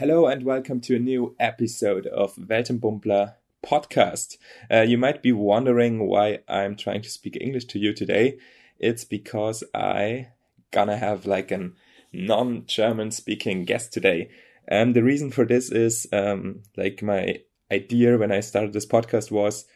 [0.00, 4.38] Hello and welcome to a new episode of Weltenbummbla podcast.
[4.70, 8.38] Uh, you might be wondering why I'm trying to speak English to you today.
[8.78, 10.28] It's because I
[10.70, 11.72] gonna have like a
[12.14, 14.30] non-German speaking guest today.
[14.66, 17.40] And the reason for this is um, like my
[17.70, 19.66] idea when I started this podcast was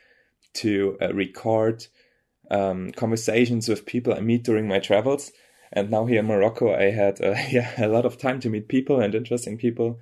[0.54, 1.86] to uh, record
[2.50, 5.32] um, conversations with people I meet during my travels.
[5.70, 8.68] And now here in Morocco, I had uh, yeah a lot of time to meet
[8.68, 10.00] people and interesting people.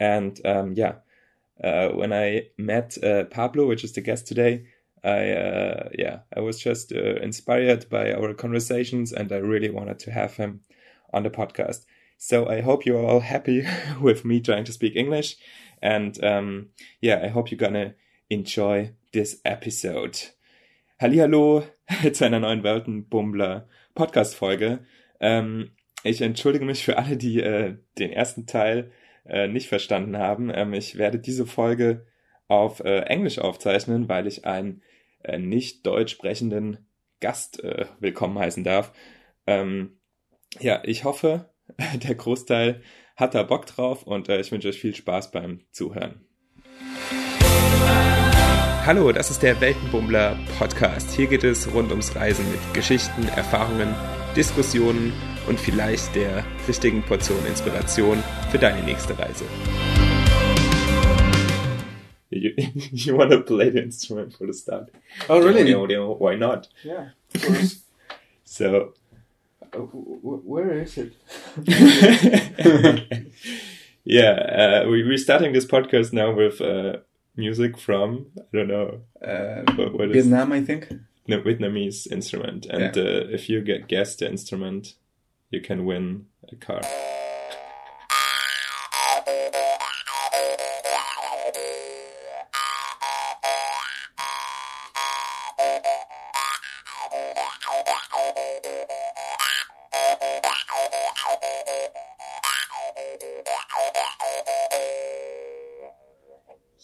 [0.00, 0.94] And um, yeah,
[1.62, 4.64] uh, when I met uh, Pablo, which is the guest today,
[5.04, 9.98] I uh, yeah I was just uh, inspired by our conversations, and I really wanted
[10.00, 10.60] to have him
[11.12, 11.84] on the podcast.
[12.16, 13.66] So I hope you're all happy
[14.00, 15.36] with me trying to speak English,
[15.82, 16.68] and um,
[17.00, 17.94] yeah, I hope you're gonna
[18.30, 20.18] enjoy this episode.
[20.98, 21.64] Hallo
[22.12, 24.80] zu einer neuen Weltenbummbla Podcast Folge.
[25.20, 25.72] Ähm,
[26.04, 28.90] ich entschuldige mich für alle, die äh, den ersten Teil
[29.26, 30.50] äh, nicht verstanden haben.
[30.52, 32.06] Ähm, ich werde diese Folge
[32.48, 34.82] auf äh, Englisch aufzeichnen, weil ich einen
[35.22, 36.86] äh, nicht deutsch sprechenden
[37.20, 38.92] Gast äh, willkommen heißen darf.
[39.46, 40.00] Ähm,
[40.58, 41.50] ja, ich hoffe,
[42.02, 42.82] der Großteil
[43.16, 46.26] hat da Bock drauf und äh, ich wünsche euch viel Spaß beim Zuhören.
[48.86, 51.12] Hallo, das ist der Weltenbummler Podcast.
[51.12, 53.94] Hier geht es rund ums Reisen mit Geschichten, Erfahrungen,
[54.34, 55.12] Diskussionen
[55.50, 59.44] und vielleicht der richtigen Portion Inspiration für deine nächste Reise.
[62.30, 62.50] You,
[62.92, 64.90] you want to play the instrument for the start?
[65.28, 65.74] Oh, really?
[65.74, 66.68] Why not?
[66.84, 67.82] Yeah, of course.
[68.44, 68.94] So,
[69.72, 71.12] Uh, wh- wh- where is it?
[74.04, 74.32] yeah,
[74.82, 76.98] uh, we, we're starting this podcast now with uh,
[77.36, 80.88] music from, I don't know, Uh, what, what is Vietnam, I think.
[81.28, 82.66] the Vietnamese instrument.
[82.66, 83.02] And Yeah.
[83.02, 84.94] uh, if you get guess the instrument,
[85.50, 86.80] you can win a car.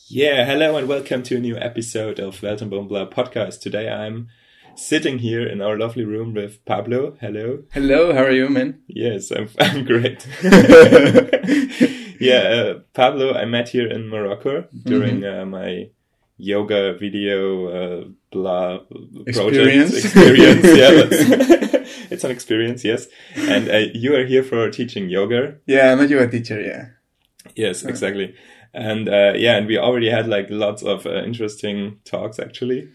[0.09, 3.60] Yeah, hello and welcome to a new episode of Weltenbummbla podcast.
[3.60, 4.28] Today I'm
[4.76, 7.16] sitting here in our lovely room with Pablo.
[7.20, 7.62] Hello.
[7.72, 8.82] Hello, how are you, man?
[8.87, 10.26] Yes, I'm, I'm great.
[12.20, 15.91] yeah, uh, Pablo, I met here in Morocco during uh, my
[16.38, 18.81] yoga video uh, blah
[19.26, 19.92] Experience.
[19.92, 20.64] project experience.
[20.76, 22.84] yeah, it's an experience.
[22.84, 25.56] Yes, and uh, you are here for teaching yoga.
[25.66, 26.88] Yeah, I'm a yoga teacher, yeah.
[27.54, 28.34] Yes, exactly.
[28.75, 32.91] And uh, yeah, and we already had like lots of uh, interesting talks actually,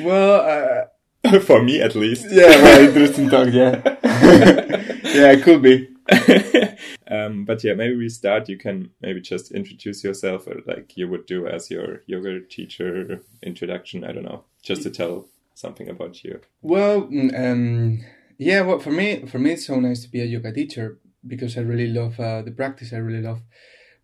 [0.00, 0.86] Well, uh,
[1.42, 2.26] for me at least.
[2.30, 3.80] yeah, well, interesting talk, yeah.
[4.04, 5.88] yeah, it could be.
[7.10, 8.48] um, but yeah, maybe we start.
[8.48, 13.20] You can maybe just introduce yourself, or like you would do as your yoga teacher
[13.42, 14.04] introduction.
[14.04, 16.40] I don't know, just to tell something about you.
[16.62, 18.04] Well, mm, um,
[18.38, 21.56] yeah, well, for me, for me, it's so nice to be a yoga teacher because
[21.56, 22.92] I really love uh, the practice.
[22.92, 23.40] I really love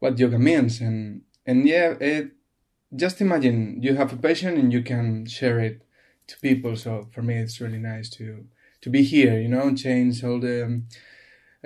[0.00, 2.32] what yoga means, and and yeah, it,
[2.94, 5.82] just imagine you have a passion and you can share it
[6.28, 6.76] to people.
[6.76, 8.44] So for me, it's really nice to
[8.82, 9.38] to be here.
[9.40, 10.88] You know, change all the um,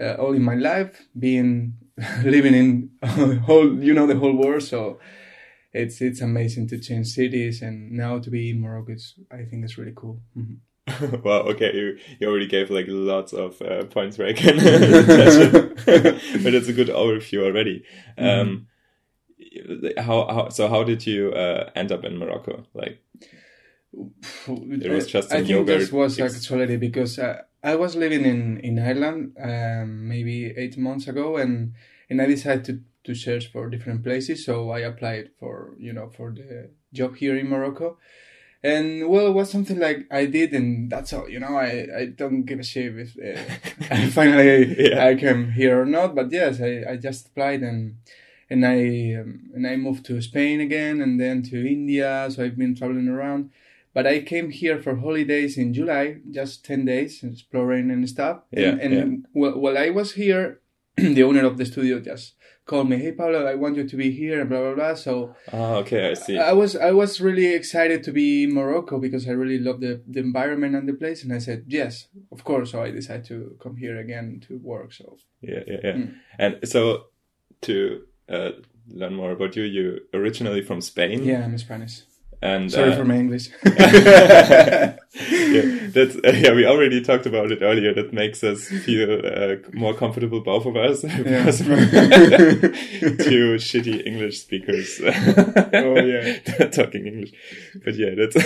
[0.00, 1.74] uh, all in my life, being
[2.24, 2.90] living in
[3.46, 4.62] whole you know the whole world.
[4.62, 4.98] So
[5.72, 8.92] it's it's amazing to change cities and now to be in Morocco.
[8.92, 10.20] It's, I think it's really cool.
[10.36, 10.58] Mhm.
[11.24, 16.54] wow, okay, you, you already gave like lots of uh, points where I can but
[16.54, 17.82] it's a good overview already.
[18.16, 18.68] Um,
[19.98, 20.68] how, how so?
[20.68, 22.64] How did you uh, end up in Morocco?
[22.72, 23.02] Like,
[24.48, 28.78] It was just I think this was actually because uh, I was living in in
[28.78, 31.74] Ireland um, maybe eight months ago, and
[32.10, 34.44] and I decided to to search for different places.
[34.44, 37.98] So I applied for you know for the job here in Morocco.
[38.62, 41.28] And well, it was something like I did, and that's all.
[41.28, 43.40] You know, I, I don't give a shit if uh,
[43.94, 45.06] I finally Yeah.
[45.06, 46.14] I came here or not.
[46.14, 47.96] But yes, I, I just applied and
[48.50, 52.28] and I um, and I moved to Spain again, and then to India.
[52.30, 53.50] So I've been traveling around.
[53.96, 58.42] But I came here for holidays in July, just ten days, exploring and stuff.
[58.50, 60.60] Yeah, and and While, while I was here,
[60.96, 62.34] the owner of the studio just
[62.66, 64.94] called me, "Hey, Pablo, I want you to be here," and blah blah blah.
[64.96, 66.36] So ah, okay, I see.
[66.36, 70.02] I was I was really excited to be in Morocco because I really love the,
[70.06, 72.72] the environment and the place, and I said yes, of course.
[72.72, 74.92] So I decided to come here again to work.
[74.92, 75.96] So Yeah, yeah, yeah.
[75.96, 76.14] Mm.
[76.38, 77.06] And so
[77.62, 78.50] to uh,
[78.88, 81.24] learn more about you, you originally from Spain.
[81.24, 82.02] yeah, I'm Spanish.
[82.42, 83.48] And Sorry uh, for my English.
[83.64, 84.96] yeah,
[85.88, 86.52] that's uh, yeah.
[86.52, 87.94] We already talked about it earlier.
[87.94, 91.08] That makes us feel uh, more comfortable, both of us, two
[93.56, 95.00] shitty English speakers.
[95.02, 96.38] oh yeah,
[96.68, 97.32] talking English.
[97.82, 98.36] But yeah, that's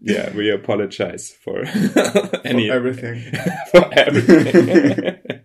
[0.00, 0.30] yeah.
[0.34, 1.64] We apologize for
[2.44, 3.22] any for everything.
[3.70, 5.40] for everything.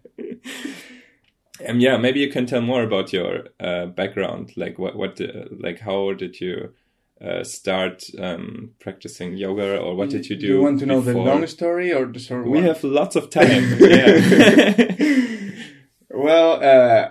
[1.70, 4.52] um, yeah, maybe you can tell more about your uh, background.
[4.58, 6.74] Like what, what, uh, like how did you
[7.22, 10.48] uh, start um, practicing yoga, or what did you do?
[10.48, 11.26] You want to know before?
[11.26, 12.64] the long story or the short We one?
[12.64, 13.80] have lots of time.
[16.10, 17.10] well, uh,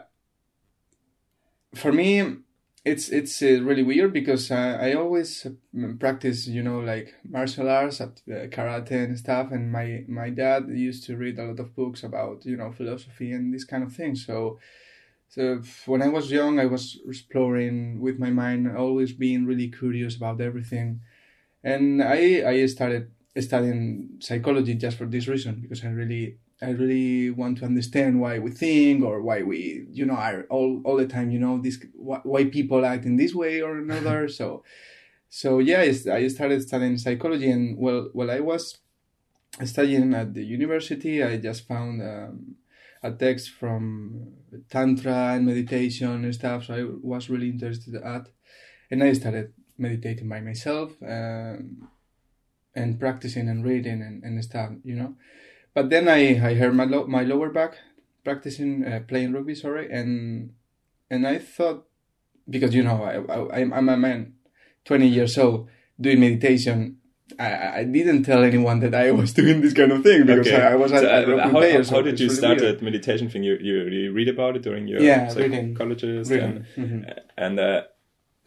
[1.75, 2.37] for me,
[2.85, 5.51] it's it's uh, really weird because uh, I always uh,
[5.99, 9.51] practice, you know, like martial arts, at, uh, karate and stuff.
[9.51, 13.33] And my my dad used to read a lot of books about you know philosophy
[13.33, 14.15] and this kind of thing.
[14.15, 14.59] So.
[15.37, 20.17] So when I was young, I was exploring with my mind, always being really curious
[20.17, 21.03] about everything,
[21.63, 27.31] and I I started studying psychology just for this reason because I really I really
[27.31, 31.07] want to understand why we think or why we, you know, are all, all the
[31.07, 34.27] time, you know, this why, people act in this way or another.
[34.39, 34.65] so,
[35.29, 38.79] so yeah, I I started studying psychology, and well, while I was
[39.67, 42.57] studying at the university, I just found um,
[43.07, 44.33] a text from
[44.71, 46.65] tantra and meditation and stuff.
[46.65, 48.29] So I was really interested at,
[48.91, 51.89] and I started meditating by myself um,
[52.75, 55.17] and practicing and reading and, and stuff, you know
[55.77, 57.77] but then I, I hurt my lo- my lower back
[58.25, 60.55] practicing uh, playing rugby sorry and
[61.11, 61.85] and I thought
[62.49, 64.33] because you know I, I I'm a man
[64.87, 65.69] 20 years old
[66.01, 66.97] doing meditation
[67.41, 70.63] I, I didn't tell anyone that I was doing this kind of thing because Okay.
[70.63, 72.79] I, I was So, a, a uh, how, how, how did you really start weird.
[72.79, 73.43] that meditation thing?
[73.43, 76.65] You, you you read about it during your Yeah, psychologist Reading.
[76.77, 77.19] and Mhm.
[77.37, 77.83] and uh,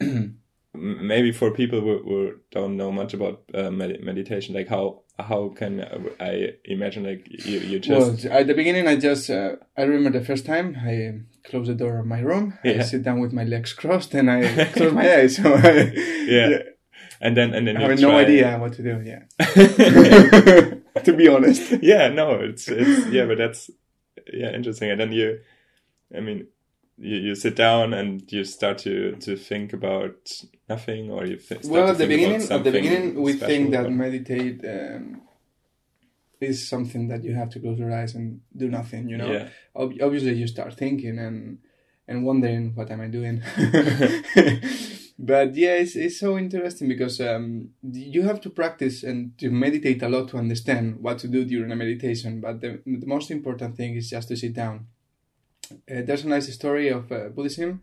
[0.74, 5.50] maybe for people who, who don't know much about uh, med- meditation, like how how
[5.50, 5.84] can
[6.18, 10.18] I imagine like you, you just Well, at the beginning, I just uh, I remember
[10.18, 12.54] the first time I close the door of my room.
[12.64, 15.36] I sit down with my legs crossed and I close my eyes.
[15.42, 15.92] So I,
[16.26, 16.58] yeah.
[17.20, 19.02] And then and then I you have no try- idea what to do.
[19.04, 19.22] Yeah,
[21.04, 21.72] to be honest.
[21.82, 23.70] yeah, no, it's it's yeah, but that's
[24.32, 24.90] yeah interesting.
[24.90, 25.40] And then you,
[26.16, 26.46] I mean,
[26.98, 30.16] you, you sit down and you start to to think about
[30.68, 33.86] nothing, or you th- start Well, at the beginning, at the beginning, we think that
[33.86, 35.22] or- meditate um,
[36.40, 39.08] is something that you have to close your eyes and do nothing.
[39.08, 41.58] You know, yeah, Ob- obviously you start thinking and
[42.08, 43.42] and wondering what am I doing.
[45.22, 50.02] but yeah, it's, it's so interesting because um, you have to practice and to meditate
[50.02, 52.40] a lot to understand what to do during a meditation.
[52.40, 54.86] But the, the most important thing is just to sit down.
[55.70, 57.82] Uh, there's a nice story of uh, Buddhism,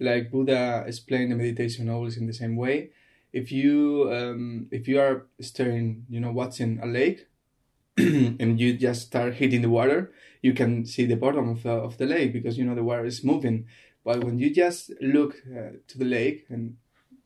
[0.00, 2.90] like Buddha explained the meditation always in the same way.
[3.32, 7.28] If you um, if you are staring, you know, watching a lake,
[7.96, 10.12] and you just start hitting the water,
[10.42, 13.04] you can see the bottom of the, of the lake because you know the water
[13.04, 13.66] is moving.
[14.04, 16.76] But when you just look uh, to the lake and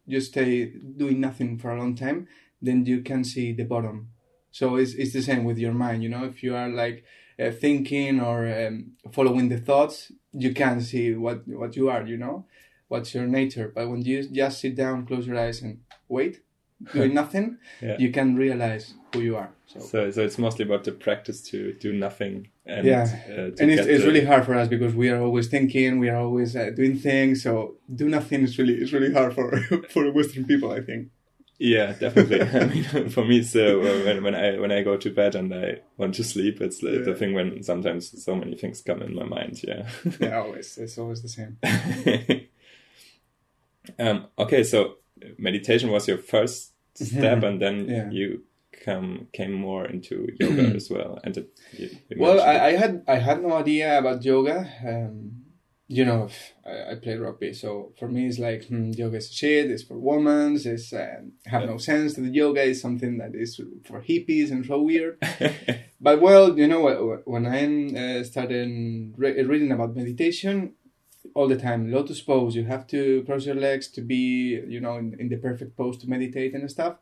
[0.06, 2.28] you stay doing nothing for a long time,
[2.62, 4.11] then you can see the bottom.
[4.50, 6.25] So it's, it's the same with your mind, you know.
[6.25, 7.05] If you are like
[7.38, 12.17] uh, thinking or um, following the thoughts, you can see what what you are, you
[12.17, 12.46] know,
[12.88, 13.73] what's your nature.
[13.75, 16.40] But when you just sit down, close your eyes, and wait,
[16.93, 17.96] doing nothing, Yeah.
[17.99, 19.50] you can realize who you are.
[19.67, 22.49] So So, so it's mostly about the practice to do nothing.
[22.69, 23.03] And, Yeah.
[23.29, 26.09] uh, and it's, it's the- really hard for us because we are always thinking, we
[26.09, 27.43] are always uh, doing things.
[27.45, 29.57] So do nothing is really is really hard for
[29.93, 31.09] for Western people, I think.
[31.59, 32.43] Yeah, definitely.
[32.61, 35.55] I mean, for me, so uh, when when I when I go to bed and
[35.55, 39.14] I want to sleep, it's the, the thing when sometimes so many things come in
[39.14, 39.62] my mind.
[39.62, 39.88] Yeah.
[40.21, 41.57] Yeah, always it's always the same.
[43.99, 44.97] um, okay, so
[45.38, 47.90] meditation was your first step, and then Mm-hmm.
[47.90, 48.11] Yeah.
[48.11, 48.43] you
[48.87, 51.19] come came more into yoga as well.
[51.25, 54.59] And it, you, you Well, I, I had I had no idea about yoga.
[54.87, 55.43] Um,
[55.88, 56.28] you know,
[56.64, 59.71] I, I played rugby, so for me it's like hmm, yoga is shit.
[59.71, 60.59] It's for women.
[60.64, 62.14] It's um, have no sense.
[62.14, 65.19] The yoga is something that is for hippies and so weird.
[65.99, 70.75] But well, you know, when I uh, started re- reading about meditation,
[71.35, 74.97] all the time, lotus pose, you have to cross your legs to be, you know,
[74.97, 76.97] in, in the perfect pose to meditate and stuff.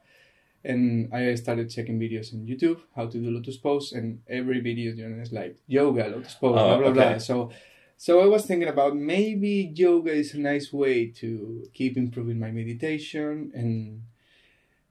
[0.64, 4.92] And I started checking videos on YouTube how to do lotus pose, and every video,
[4.92, 7.18] you know, is like yoga, lotus pose, Oh, blah blah blah.
[7.18, 7.50] So,
[7.96, 12.50] so I was thinking about maybe yoga is a nice way to keep improving my
[12.50, 14.02] meditation and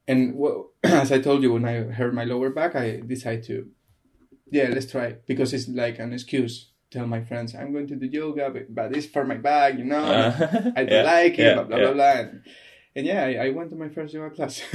[0.08, 3.70] and well, as I told you when I hurt my lower back, I decided to
[4.50, 6.70] yeah, let's try because it's like an excuse.
[6.92, 9.84] Tell my friends I'm going to do yoga, but, but it's for my back, you
[9.84, 10.06] know.
[10.06, 11.84] Uh, I don't yeah, like it, yeah, blah blah yeah.
[11.86, 12.12] blah blah.
[12.12, 12.44] And,
[12.96, 14.62] and yeah, I, I went to my first yoga class.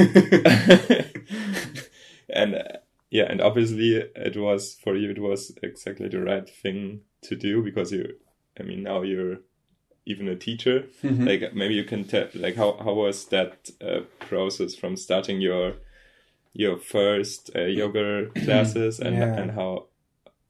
[2.28, 2.62] and uh,
[3.10, 5.10] yeah, and obviously it was for you.
[5.10, 8.14] It was exactly the right thing to do because you.
[8.58, 9.38] I mean, now you're
[10.04, 10.86] even a teacher.
[11.02, 11.26] Mhm.
[11.26, 12.28] Like maybe you can tell.
[12.34, 15.74] Like how how was that uh, process from starting your
[16.52, 19.40] your first uh, yoga classes and Yeah.
[19.40, 19.86] and how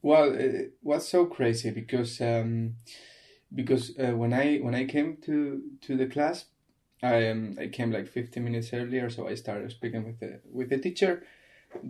[0.02, 2.76] Well, it was so crazy because um,
[3.54, 6.46] because uh, when I when I came to to the class,
[7.02, 10.70] I um, I came like 15 minutes earlier, so I started speaking with the with
[10.70, 11.22] the teacher,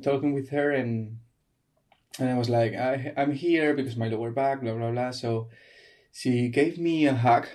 [0.02, 1.18] talking with her, and
[2.18, 5.10] and I was like, I I'm here because my lower back, blah blah blah.
[5.12, 5.48] So
[6.12, 7.46] she gave me a hug,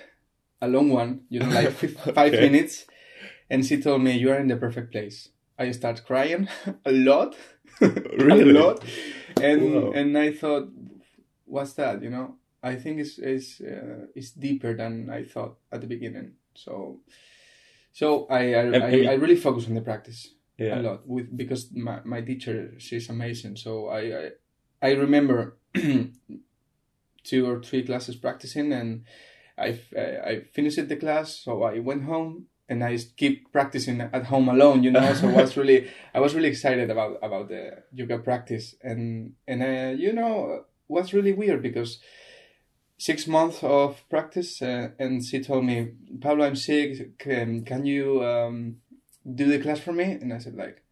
[0.60, 1.70] a long one, you know, like
[2.14, 2.40] five Okay.
[2.40, 2.86] minutes,
[3.50, 5.30] and she told me you are in the perfect place.
[5.58, 6.48] I start crying
[6.84, 7.36] a lot,
[7.80, 8.50] Really?
[8.50, 8.84] a lot,
[9.40, 9.92] and Wow.
[9.92, 10.68] and I thought,
[11.46, 12.02] what's that?
[12.02, 16.32] You know, I think it's it's uh, it's deeper than I thought at the beginning.
[16.54, 17.00] So,
[17.94, 21.70] so I I, I I, really focus on the practice yeah a lot with because
[21.72, 23.56] my, my teacher she's amazing.
[23.56, 24.30] So I I,
[24.82, 25.56] I remember
[27.24, 29.04] two or three classes practicing and
[29.56, 31.40] I I finished the class.
[31.44, 34.82] So I went home and I keep practicing at home alone.
[34.82, 39.34] You know, so was really I was really excited about about the yoga practice and
[39.46, 42.00] and uh, you know was really weird because
[42.96, 47.18] six months of practice uh, and she told me Pablo I'm sick.
[47.18, 48.76] Can, can you um,
[49.34, 50.04] do the class for me?
[50.04, 50.82] And I said like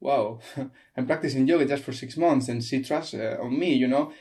[0.00, 0.40] wow
[0.96, 4.12] I'm practicing yoga just for six months and she trusts uh, on me you know?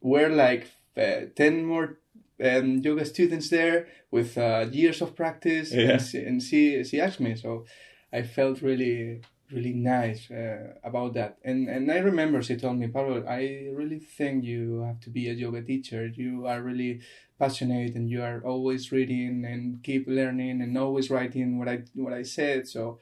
[0.00, 1.98] We're like uh, 10 more
[2.42, 5.72] um, yoga students there with uh, years of practice.
[5.72, 5.90] Yeah.
[5.90, 7.64] and, she, and she she asked me so
[8.12, 11.38] I felt really really nice uh, about that.
[11.44, 15.28] And and I remember she told me Pablo I really think you have to be
[15.28, 16.06] a yoga teacher.
[16.06, 17.00] You are really
[17.38, 22.12] passionate and you are always reading and keep learning and always writing what I what
[22.12, 22.68] I said.
[22.68, 22.98] So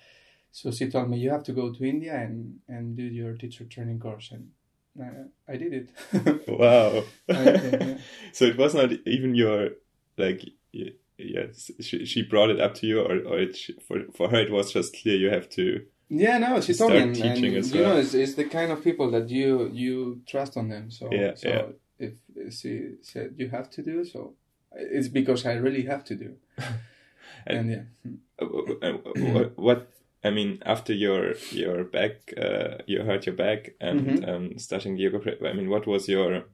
[0.52, 3.64] so she told me you have to go to India and and do your teacher
[3.64, 4.30] training course.
[4.32, 4.50] And
[5.00, 6.48] uh, I did it.
[6.48, 7.04] Wow.
[7.28, 7.98] Yeah.
[8.32, 9.70] so it was not even your
[10.16, 10.42] like
[11.18, 14.50] yes she, she brought it up to you or, or it, for, for her it
[14.50, 17.72] was just clear you have to Yeah, no, she told Start and, teaching and, as
[17.74, 17.94] you well.
[17.94, 20.90] know, it's, it's the kind of people that you you trust on them.
[20.90, 22.06] So, Yeah, so yeah.
[22.06, 22.14] if
[22.54, 24.34] she said you have to do, so
[24.72, 26.36] it's because I really have to do.
[27.48, 28.92] And- and yeah,
[29.32, 29.88] what, what
[30.24, 34.28] I mean after your your back uh, you hurt your back and Mhm.
[34.28, 36.44] um, starting yoga I mean what was your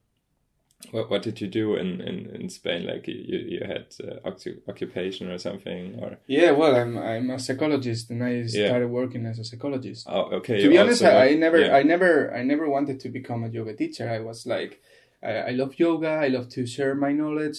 [0.91, 4.61] what, what did you do in, in, in Spain like you, you had uh, occu-
[4.69, 6.51] occupation or something or yeah.
[6.51, 8.69] Well, I'm I'm a psychologist, and I Yeah.
[8.69, 10.07] started working as a psychologist.
[10.09, 11.77] oh okay to be honest, I, I never, yeah.
[11.77, 14.09] I never, I never wanted to become a yoga teacher.
[14.09, 14.83] I was like,
[15.23, 16.09] I, I love yoga.
[16.09, 17.59] I love to share my knowledge,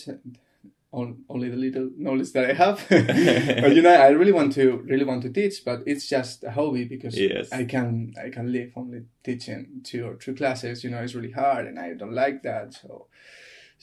[0.93, 2.85] on, only the little knowledge that I have.
[2.89, 6.51] but you know, I really want to, really want to teach, but it's just a
[6.51, 10.83] hobby because yes I can, I can live only teaching two or three classes.
[10.83, 12.73] You know, it's really hard, and I don't like that.
[12.73, 13.07] So.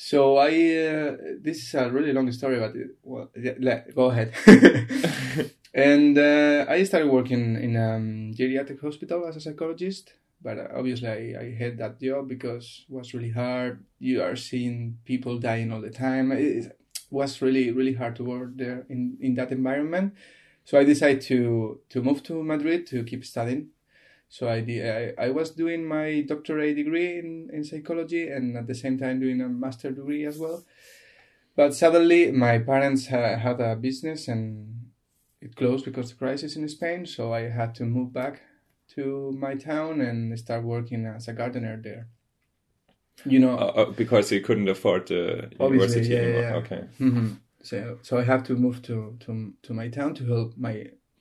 [0.03, 4.33] So I, uh, this is a really long story, but it, well, yeah, go ahead.
[5.73, 10.13] And uh, I started working in a um, geriatric hospital as a psychologist,
[10.43, 13.85] but obviously I, I hate that job because it was really hard.
[14.01, 16.33] You are seeing people dying all the time.
[16.33, 16.77] It
[17.11, 20.15] was really really hard to work there in, in that environment.
[20.65, 23.71] So I decided to to move to Madrid to keep studying.
[24.29, 28.69] So I did, I, I was doing my doctorate degree in, in psychology and at
[28.69, 30.65] the same time doing a master degree as well.
[31.57, 34.91] But suddenly my parents ha- had a business and
[35.41, 37.07] it closed because of the crisis in Spain.
[37.07, 38.43] So I had to move back
[38.95, 42.07] to my town and start working as a gardener there.
[43.25, 46.57] You know, Uh, because you couldn't afford the university yeah, anymore yeah.
[46.57, 47.37] okay Mhm.
[47.63, 50.73] so so I have to move to to to my town to help my,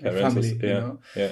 [0.02, 0.50] my Parents, family.
[0.62, 1.32] yeah, You know, yeah.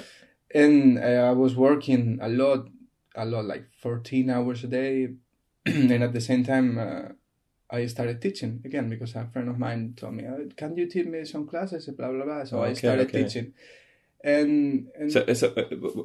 [0.54, 2.68] and uh, I was working a lot,
[3.14, 5.14] a lot, like fourteen hours a day,
[5.66, 6.78] and at the same time.
[6.78, 7.08] Uh,
[7.70, 11.04] I started teaching again because a friend of mine told me, oh, "Can you teach
[11.06, 12.44] me some classes?" Blah blah blah.
[12.44, 13.24] So I started okay.
[13.24, 13.52] teaching,
[14.24, 15.62] and and So, so uh,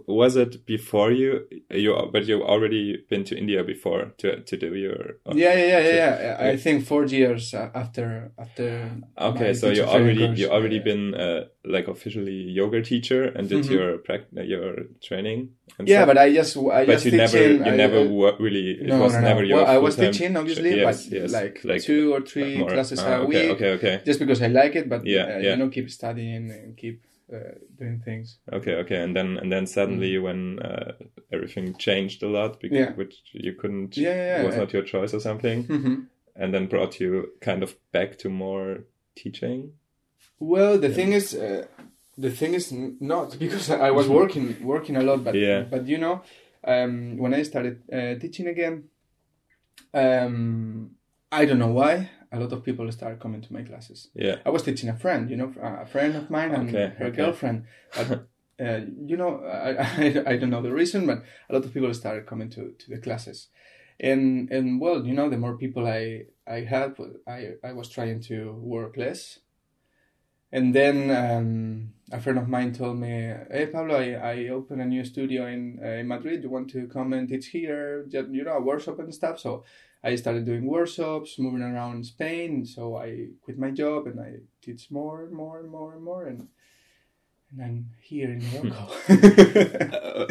[0.08, 4.76] was it before you you but you've already been to India before to to do
[4.76, 6.36] your yeah, yeah, yeah, yeah, yeah.
[6.40, 6.50] Okay.
[6.52, 8.92] I think four years uh, after after.
[9.18, 10.40] okay so you already course.
[10.40, 10.84] you already Yeah.
[10.90, 13.72] been uh, like officially yoga teacher and did Mhm.
[13.72, 14.70] your prac- your
[15.02, 15.40] training
[15.80, 16.08] and Yeah, stuff?
[16.10, 19.00] but I just I but just you never you I- never I- really it no,
[19.00, 19.28] was no, no.
[19.30, 21.32] never your well, I was teaching obviously, yes, but yes,
[21.66, 24.50] like, two or three more- classes ah, a okay, week, okay okay just because I
[24.62, 24.86] like it.
[24.94, 25.50] But Yeah, uh, yeah.
[25.52, 27.02] you know, keep studying and keep
[27.32, 28.40] uh, doing things.
[28.52, 30.92] okay okay and then and then suddenly when uh,
[31.32, 32.90] everything changed a lot because Mm.
[32.90, 32.96] Yeah.
[32.98, 34.60] which you couldn't Yeah, yeah, it was yeah.
[34.62, 35.96] not your choice or something hmm
[36.36, 38.84] and then brought you kind of back to more
[39.16, 39.74] teaching
[40.40, 40.96] Well, the Yeah.
[40.96, 41.66] thing is, uh,
[42.18, 45.62] the thing is not because I was working working a lot, but Yeah.
[45.70, 46.22] but you know,
[46.64, 48.84] um, when I started uh, teaching again,
[49.94, 50.92] um,
[51.32, 52.10] I don't know why.
[52.34, 54.10] A lot of people started coming to my classes.
[54.16, 54.38] Yeah.
[54.46, 57.16] I was teaching a friend, you know, a friend of mine and Okay, her okay.
[57.16, 57.66] girlfriend.
[57.96, 58.28] But,
[58.60, 61.94] uh, you know, I, I, I don't know the reason, but a lot of people
[61.94, 63.50] started coming to, to the classes.
[64.00, 66.96] And, and well, you know, the more people I, I had,
[67.28, 69.40] I, I was trying to work less.
[70.52, 74.86] And then um, a friend of mine told me, "Hey Pablo, I, I opened a
[74.86, 76.44] new studio in, uh, in Madrid.
[76.44, 78.06] You want to come and teach here?
[78.08, 79.64] Just, you know, a workshop and stuff." So
[80.04, 82.66] I started doing workshops, moving around Spain.
[82.66, 84.32] So I quit my job and I
[84.62, 86.28] teach more and more and more and more.
[86.28, 86.48] And
[87.52, 88.94] and I'm here in Morocco.
[90.14, 90.28] Uh,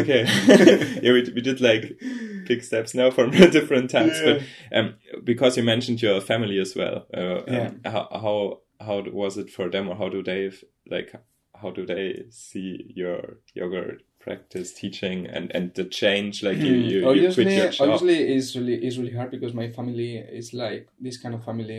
[0.00, 0.24] okay.
[1.02, 1.98] yeah, we, we did like
[2.46, 4.94] big steps now from different times, but um,
[5.24, 7.68] because you mentioned your family as well, uh, Yeah.
[7.68, 10.50] um, how how how was it for them, or how do they
[10.90, 11.12] like
[11.54, 13.96] how do they see your yoga
[14.26, 16.42] practice, teaching, and and the change?
[16.42, 17.84] Like you you, you quit your job.
[17.84, 21.78] obviously, it's really it's really hard because my family is like this kind of family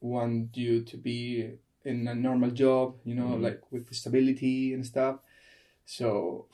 [0.00, 1.52] want you to be
[1.84, 3.42] in a normal job, you know, Mhm.
[3.46, 5.16] like with stability and stuff.
[5.84, 6.46] So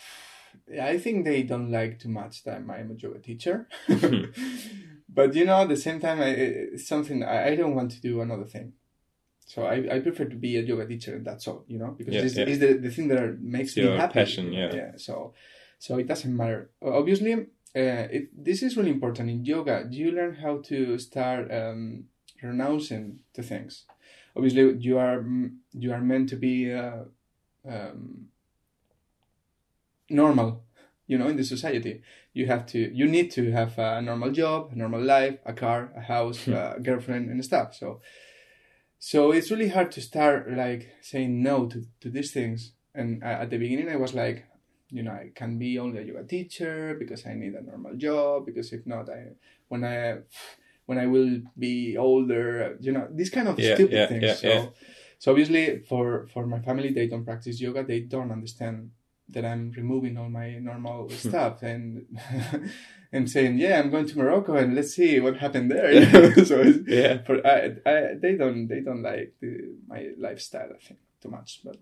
[0.92, 3.56] I think they don't like too much that I'm a yoga teacher.
[5.18, 6.30] but you know, at the same time, I,
[6.74, 8.72] it's something I, I don't want to do another thing.
[9.52, 12.14] So I, I prefer to be a yoga teacher and that's all, you know, because
[12.14, 12.44] Yeah, this yeah.
[12.52, 14.12] is the, the thing that makes It's me happy.
[14.20, 14.74] passion, yeah.
[14.74, 14.90] Yeah.
[14.96, 15.32] So
[15.78, 16.70] so it doesn't matter.
[16.82, 19.76] Obviously, uh, it, this is really important in yoga.
[19.90, 22.04] You learn how to start um,
[22.42, 23.84] renouncing to things.
[24.36, 25.24] Obviously, you are
[25.72, 27.04] you are meant to be uh,
[27.66, 28.26] um,
[30.10, 30.64] normal,
[31.06, 32.02] you know, in the society.
[32.32, 35.90] You have to, you need to have a normal job, a normal life, a car,
[35.96, 37.74] a house, a girlfriend, and stuff.
[37.74, 38.00] So,
[38.98, 42.72] so it's really hard to start like saying no to to these things.
[42.94, 44.44] And uh, at the beginning, I was like,
[44.90, 48.46] you know, I can be only a yoga teacher because I need a normal job.
[48.46, 49.34] Because if not, I
[49.68, 50.18] when I
[50.86, 54.24] when I will be older, you know, these kind of Yeah, stupid yeah, things.
[54.24, 54.74] yeah, so,
[55.18, 57.84] so obviously, for for my family, they don't practice yoga.
[57.84, 58.90] They don't understand
[59.30, 62.06] that I'm removing all my normal stuff and
[63.12, 65.92] and saying, yeah, I'm going to Morocco and let's see what happened there.
[65.92, 66.30] You know?
[66.44, 67.22] so it's, yeah.
[67.22, 70.70] for I, I, they don't they don't like the, my lifestyle.
[70.74, 71.76] I think too much, but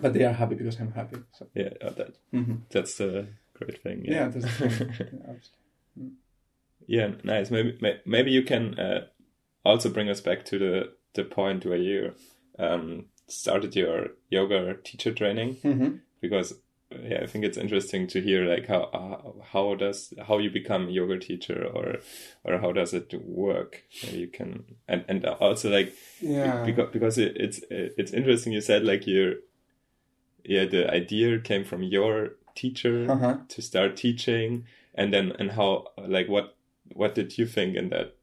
[0.00, 1.16] but they are happy because I'm happy.
[1.32, 2.60] So Yeah, that mhm.
[2.70, 4.04] that's the great thing.
[4.04, 4.92] yeah, that's the thing.
[5.26, 6.08] Yeah.
[6.86, 7.50] Yeah, nice.
[7.50, 9.06] Maybe maybe you can uh,
[9.64, 12.14] also bring us back to the the point where you
[12.58, 16.00] um, started your yoga teacher training Mhm.
[16.22, 16.54] Because
[16.90, 20.88] yeah, I think it's interesting to hear like how how, how does how you become
[20.88, 21.98] a yoga teacher or
[22.44, 23.82] or how does it work?
[24.10, 26.64] You can and and also like Yeah.
[26.64, 28.52] because because it, it's it's interesting.
[28.52, 29.34] You said like your
[30.44, 33.36] yeah the idea came from your teacher Uh-huh.
[33.48, 36.56] to start teaching and then and how like what
[36.94, 38.16] what did you think in that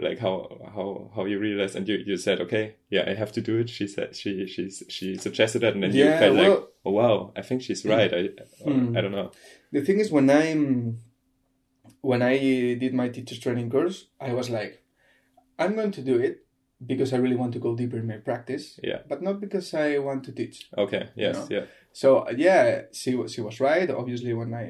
[0.00, 0.34] like how
[0.74, 3.68] how how you realized and you you said okay yeah i have to do it.
[3.70, 6.48] She said she she she suggested that and then you Yeah, felt like
[6.84, 8.12] oh wow i think she's right.
[8.12, 8.20] I
[8.64, 8.96] or, Hmm.
[8.96, 9.30] i don't know.
[9.72, 10.98] The thing is, when I'm
[12.00, 12.36] when I
[12.82, 14.82] did my teacher's training course, I was like,
[15.58, 16.44] I'm going to do it
[16.86, 19.98] because I really want to go deeper in my practice, yeah but not because I
[19.98, 20.56] want to teach.
[20.76, 21.46] okay yes know?
[21.56, 21.64] yeah
[21.94, 22.08] So
[22.48, 22.66] yeah,
[23.00, 23.88] she was she was right.
[24.00, 24.64] Obviously, when I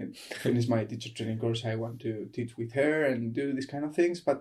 [0.44, 3.84] finished my teacher training course, I want to teach with her and do these kind
[3.86, 4.18] of things.
[4.28, 4.38] But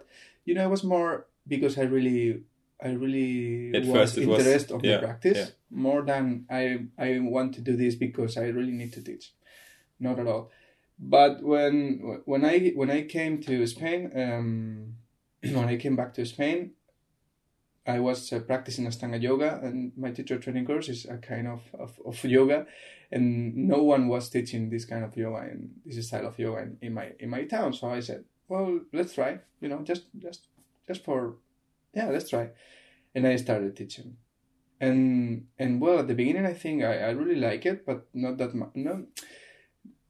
[0.47, 1.11] you know, it was more
[1.53, 2.41] because I really,
[2.81, 5.53] I really At was it was- interested of yeah, the practice yeah.
[5.85, 9.25] more than I I want to do this because I really need to teach.
[9.99, 10.49] Not at all.
[10.97, 11.75] But when
[12.25, 14.47] when I when I came to Spain, um,
[15.57, 16.59] when I came back to Spain,
[17.85, 21.61] I was uh, practicing Astanga yoga, and my teacher training course is a kind of,
[21.79, 22.67] of, of yoga,
[23.11, 26.77] and no one was teaching this kind of yoga and this style of yoga in,
[26.81, 27.73] in my in my town.
[27.73, 29.39] So I said, well, let's try.
[29.61, 30.47] You know, just just
[30.87, 31.37] just for
[31.93, 32.49] yeah, let's try.
[33.15, 34.17] And I started teaching,
[34.79, 38.37] and and well, at the beginning, I think I, I really like it, but not
[38.37, 38.69] that much.
[38.75, 39.05] No,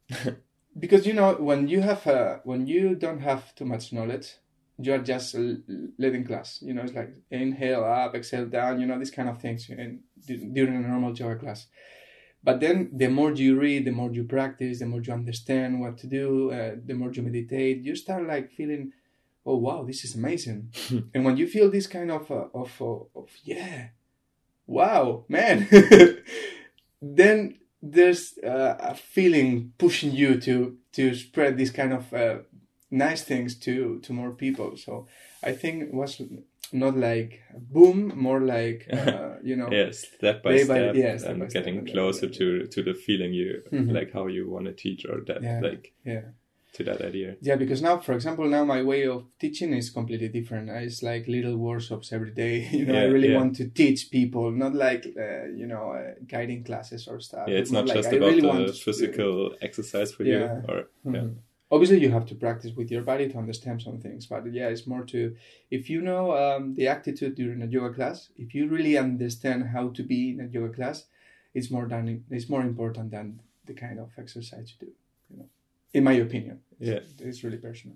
[0.80, 4.36] because you know when you have uh, when you don't have too much knowledge
[4.78, 5.36] you are just
[5.98, 9.40] leading class you know it's like inhale up exhale down you know these kind of
[9.40, 11.68] things in, during a normal yoga class.
[12.44, 15.98] But then the more you read the more you practice the more you understand what
[16.00, 18.94] to do uh, the more you meditate you start like feeling
[19.46, 20.72] oh wow this is amazing.
[21.14, 23.90] And when you feel this kind of uh, of, of of yeah
[24.66, 25.68] wow man
[27.02, 32.38] then there's uh, a feeling pushing you to to spread this kind of uh,
[32.92, 35.08] nice things to to more people so
[35.44, 36.22] i think it was
[36.74, 37.42] not like
[37.74, 39.70] boom, more like uh, you know.
[39.72, 42.82] yeah, step by Day by- step, yeah, step and by getting then- closer to to
[42.84, 43.92] the feeling you Mhm.
[43.92, 45.60] like how you want to teach or that Yeah.
[45.70, 46.24] like Yeah.
[46.78, 47.36] to that idea.
[47.42, 50.70] Yeah, because now, for example, now my way of teaching is completely different.
[50.70, 52.56] It's like little workshops every day.
[52.80, 53.40] You know, I really yeah.
[53.40, 57.48] want to teach people, not like uh, you know uh, guiding classes or stuff.
[57.50, 59.34] Yeah, it's not like, just I about really the physical
[59.68, 60.40] exercise for Yeah.
[60.40, 60.78] you, or
[61.16, 61.36] yeah, Mhm.
[61.72, 64.86] Obviously, you have to practice with your body to understand some things, but yeah, it's
[64.86, 65.36] more to
[65.70, 68.30] if you know um, the attitude during a yoga class.
[68.38, 71.06] If you really understand how to be in a yoga class,
[71.54, 74.94] it's more than it's more important than the kind of exercise you do.
[75.30, 75.50] You know,
[75.94, 76.60] in my opinion.
[76.80, 77.00] Yeah.
[77.20, 77.96] it's really personal.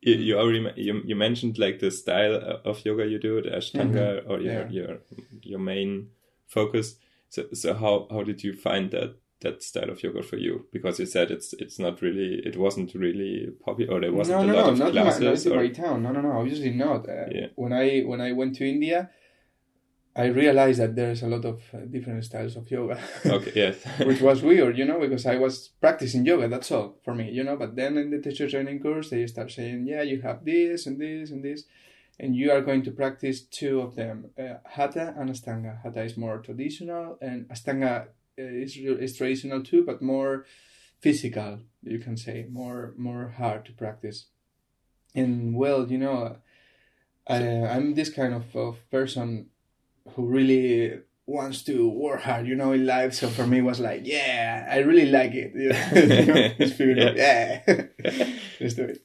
[0.00, 4.22] you, you already you, you mentioned like the style of yoga you do, the Ashtanga,
[4.28, 4.52] or your.
[4.52, 4.68] Yeah.
[4.70, 4.98] your
[5.42, 6.08] your main
[6.46, 6.96] focus.
[7.28, 10.66] So so how how did you find that that style of yoga for you?
[10.72, 14.44] Because you said it's it's not really it wasn't really popular, or there wasn't no,
[14.44, 15.46] a no, lot no, of not in my, classes.
[15.46, 16.02] not in my town.
[16.02, 16.32] No, no, no.
[16.32, 17.08] Obviously not.
[17.08, 17.46] Uh, Yeah.
[17.56, 19.10] When I when I went to India,
[20.16, 24.20] I realized that there's a lot of uh, different styles of yoga, okay, yes, which
[24.20, 26.48] was weird, you know, because I was practicing yoga.
[26.48, 27.56] That's all for me, you know.
[27.56, 30.98] But then in the teacher training course, they start saying, "Yeah, you have this and
[31.00, 31.64] this and this."
[32.22, 35.80] And you are going to practice two of them, uh, Hatha and Astanga.
[35.82, 38.08] Hatha is more traditional, and Astanga
[38.40, 40.46] is, is traditional too, but more
[41.00, 44.26] physical, you can say, more more hard to practice.
[45.14, 46.36] And well, you know,
[47.26, 49.46] I, I'm this kind of, of person
[50.14, 53.14] who really wants to work hard, you know, in life.
[53.14, 55.52] So for me, it was like, yeah, I really like it.
[55.56, 57.62] You know, this feeling of, yeah,
[58.60, 59.04] let's do it.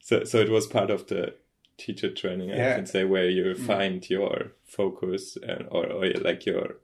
[0.00, 1.34] so so it was part of the
[1.76, 2.74] teacher training, I Yeah.
[2.76, 3.66] can say, where you Mm.
[3.66, 6.76] find your focus and or, or like your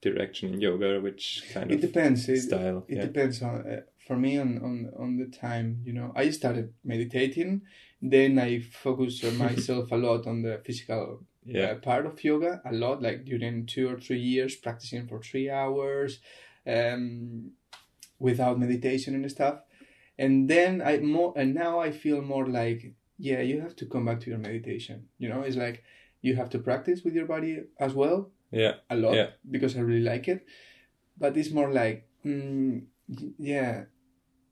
[0.00, 2.28] direction in yoga, which kind It of depends.
[2.28, 2.84] It, style.
[2.88, 3.02] it yeah.
[3.02, 7.60] depends on uh, for me on, on on the time you know i started meditating
[8.00, 11.66] then i focused on myself a lot on the physical yeah.
[11.66, 15.50] uh, part of yoga a lot like during two or three years practicing for three
[15.50, 16.20] hours
[16.66, 17.50] um,
[18.18, 19.60] without meditation and stuff
[20.18, 24.06] and then i more and now i feel more like yeah you have to come
[24.06, 25.82] back to your meditation you know it's like
[26.22, 28.74] you have to practice with your body as well yeah.
[28.90, 29.30] a lot Yeah.
[29.50, 30.46] because I really like it.
[31.18, 32.82] But it's more like, mm,
[33.38, 33.84] yeah,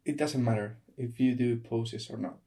[0.04, 2.38] it doesn't matter if you do poses or not.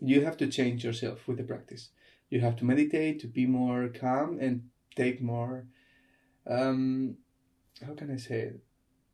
[0.00, 1.90] You have to change yourself with the practice.
[2.28, 5.66] You have to meditate to be more calm and take more.
[6.46, 7.16] Um,
[7.84, 8.60] how can I say it?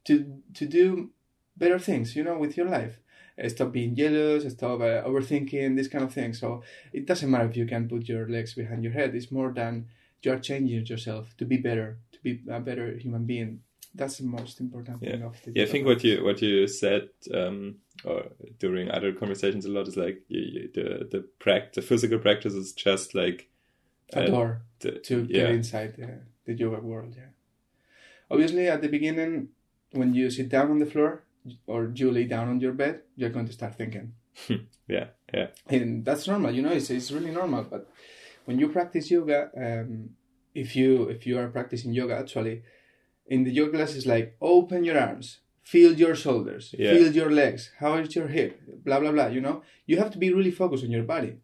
[0.06, 1.10] To to do
[1.56, 2.98] better things, you know, with your life.
[3.42, 4.50] Uh, Stop being jealous.
[4.52, 5.76] Stop uh, overthinking.
[5.76, 6.34] This kind of thing.
[6.34, 9.14] So it doesn't matter if you can put your legs behind your head.
[9.14, 9.86] It's more than
[10.22, 13.60] you are changing yourself to be better, to be a better human being.
[13.94, 17.10] That's the most important thing of the Yeah, I think what you what you said
[17.34, 18.24] um, or
[18.58, 22.54] during other conversations a lot is like you, you, the the pract the physical practice
[22.54, 23.50] is just like
[24.14, 27.14] a uh, door the, to yeah get inside the, the yoga world.
[27.14, 27.32] Yeah.
[28.30, 29.48] Obviously, at the beginning,
[29.90, 31.24] when you sit down on the floor
[31.66, 34.14] or you lay down on your bed, you're going to start thinking,
[34.88, 36.50] yeah yeah and that's normal.
[36.50, 37.64] You know, it's it's really normal.
[37.64, 37.90] But
[38.44, 40.10] when you practice yoga, um,
[40.54, 42.62] if you if you are practicing yoga, actually,
[43.26, 46.92] in the yoga class, it's like open your arms, feel your shoulders, Yeah.
[46.92, 49.26] feel your legs, how is your hip, blah blah blah.
[49.28, 51.34] You know, you have to be really focused on your body.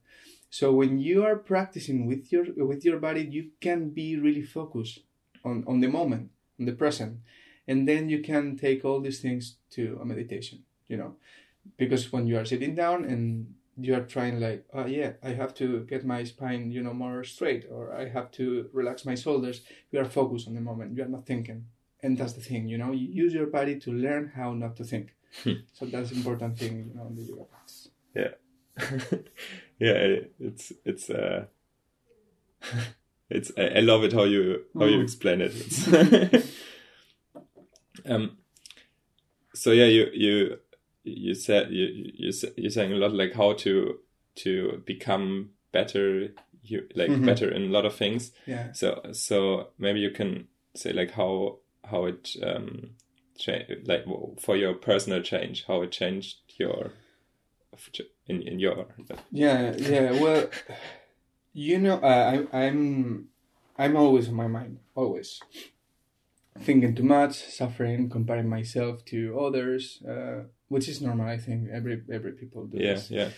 [0.50, 5.00] So when you are practicing with your with your body, you can be really focused
[5.44, 7.18] on on the moment, on the present,
[7.66, 10.64] and then you can take all these things to a meditation.
[10.88, 11.16] You know,
[11.76, 15.54] because when you are sitting down and you are trying like, oh yeah, I have
[15.54, 19.62] to get my spine, you know, more straight, or I have to relax my shoulders.
[19.92, 20.96] You are focused on the moment.
[20.96, 21.66] You are not thinking,
[22.02, 22.68] and that's the thing.
[22.68, 25.14] You know, you use your body to learn how not to think.
[25.44, 27.88] so that's important thing, you know, in the yoga practice.
[28.14, 28.32] yeah
[29.78, 31.44] yeah, it's it's uh
[33.30, 35.02] it's I, I love it how you how you Mm.
[35.04, 36.46] explain it
[38.06, 38.36] um
[39.54, 40.58] so yeah you you
[41.16, 43.98] you said you, you you're saying a lot like how to
[44.36, 46.28] to become better
[46.62, 47.24] you like Mhm.
[47.26, 48.72] better in a lot of things Yeah.
[48.72, 52.90] so so maybe you can say like how how it um
[53.84, 54.04] like
[54.40, 56.90] for your personal change how it changed your
[58.26, 58.86] in in your
[59.30, 60.10] Yeah, yeah.
[60.12, 60.48] Well,
[61.52, 63.28] you know, uh, I, I'm,
[63.78, 65.40] I'm always on my mind, always
[66.60, 71.26] thinking too much, suffering, comparing myself to others, uh, which is normal.
[71.26, 73.10] I think every every people do yeah this.
[73.10, 73.30] yeah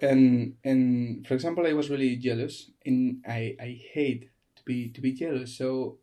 [0.00, 5.00] And and for example, I was really jealous, and I I hate to be to
[5.00, 5.56] be jealous.
[5.56, 5.98] So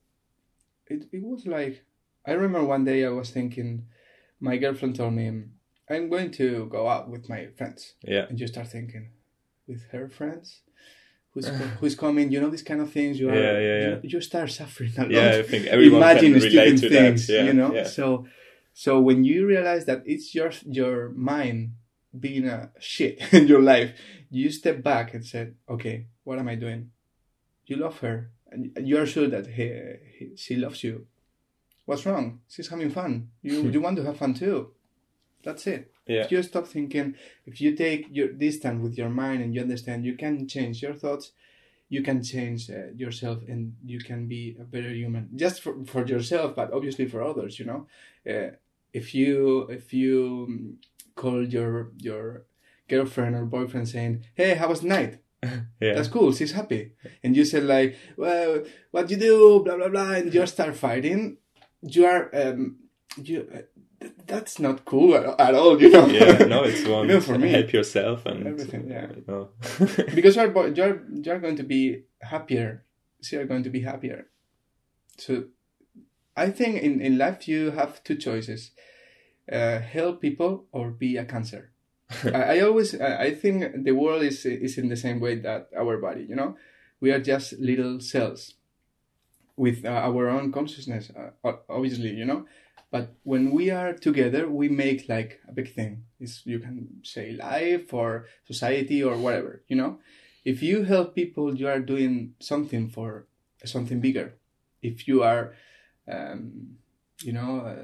[0.87, 1.83] it it was like
[2.25, 3.85] I remember one day I was thinking,
[4.39, 5.27] my girlfriend told me,
[5.89, 9.09] I'm going to go out with my friends yeah and you start thinking
[9.67, 10.61] with her friends
[11.31, 11.47] who's
[11.79, 13.87] who's coming you know these kind of things you are Yeah, yeah, yeah.
[13.87, 16.89] You, you start suffering a lot Yeah, I think everyone imagine can stupid relate to
[16.89, 17.33] things that.
[17.33, 17.83] Yeah, you know yeah.
[17.83, 18.25] so
[18.77, 21.71] so when you realize that it's your your mind
[22.17, 23.91] being a shit in your life
[24.29, 26.91] you step back and said okay what am i doing?
[27.65, 29.67] You love her and you are sure that he,
[30.17, 31.07] he, she loves you.
[31.85, 32.41] What's wrong?
[32.49, 33.29] She's having fun.
[33.41, 34.71] You you want to have fun too.
[35.43, 35.91] That's it.
[36.07, 36.23] Yeah.
[36.23, 37.15] if you stop thinking
[37.47, 40.93] if you take your distance with your mind and you understand you can change your
[40.93, 41.31] thoughts.
[41.87, 46.03] You can change uh, yourself and you can be a better human just for, for
[46.03, 47.81] yourself but obviously for others you know?
[48.27, 48.55] Uh,
[48.99, 50.77] if you if you um,
[51.15, 52.45] call your your
[52.91, 55.13] girlfriend or boyfriend saying hey how was the night?
[55.81, 55.93] Yeah.
[55.95, 56.31] that's cool.
[56.33, 56.81] She's happy.
[57.23, 59.61] And you said like well what you do?
[59.63, 60.11] Blah blah blah.
[60.19, 61.37] And you start fighting.
[61.95, 62.59] You are um
[63.29, 63.61] you uh,
[64.01, 66.07] th- that's not cool at, at all you know?
[66.07, 67.49] Yeah, no, it's one Even for me.
[67.57, 69.07] help yourself and Everything, yeah.
[69.17, 69.43] You know.
[70.17, 71.83] because you're you're you're going to be
[72.33, 72.69] happier.
[73.21, 74.19] So you're going to be happier.
[75.17, 75.31] So
[76.35, 78.71] i think in in life you have two choices
[79.51, 81.71] uh, help people or be a cancer.
[82.25, 85.97] I, I always I, think the world is is in the same way that our
[85.97, 86.55] body you know?
[86.99, 88.55] We are just little cells
[89.57, 92.45] with uh, our own consciousness uh, obviously you know?
[92.91, 96.05] But when we are together we make like a big thing.
[96.19, 99.97] It's, you can say life or society or whatever you know?
[100.43, 103.25] If you help people you are doing something for
[103.63, 104.35] something bigger.
[104.83, 105.55] If you are
[106.07, 106.77] um,
[107.21, 107.83] you know uh,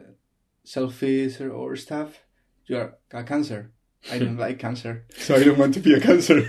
[0.64, 2.20] selfish or, or stuff
[2.68, 3.72] you are a cancer.
[4.12, 5.06] I don't like cancer.
[5.18, 6.42] So i don't want to be a cancer.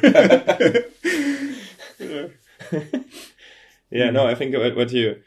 [3.91, 5.21] Yeah, no, I think what, what you,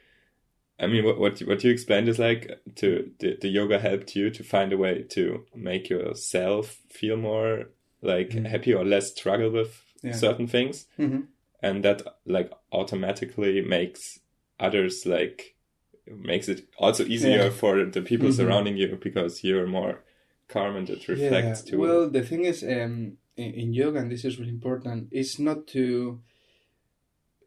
[0.80, 4.16] I mean, what what you, what you explained is like to the, the yoga helped
[4.16, 7.66] you to find a way to make yourself feel more
[8.02, 10.14] like happy or less struggle with Yeah.
[10.14, 11.22] certain things, hmm
[11.62, 14.20] and that like automatically makes
[14.60, 15.55] others like
[16.08, 17.50] makes it also easier Yeah.
[17.50, 18.34] for the people Mhm.
[18.36, 20.04] surrounding you because you're more
[20.48, 21.72] calm and it reflects yeah.
[21.72, 25.40] to Well, the thing is, um, in, in yoga, and this is really important, it's
[25.40, 26.22] not to.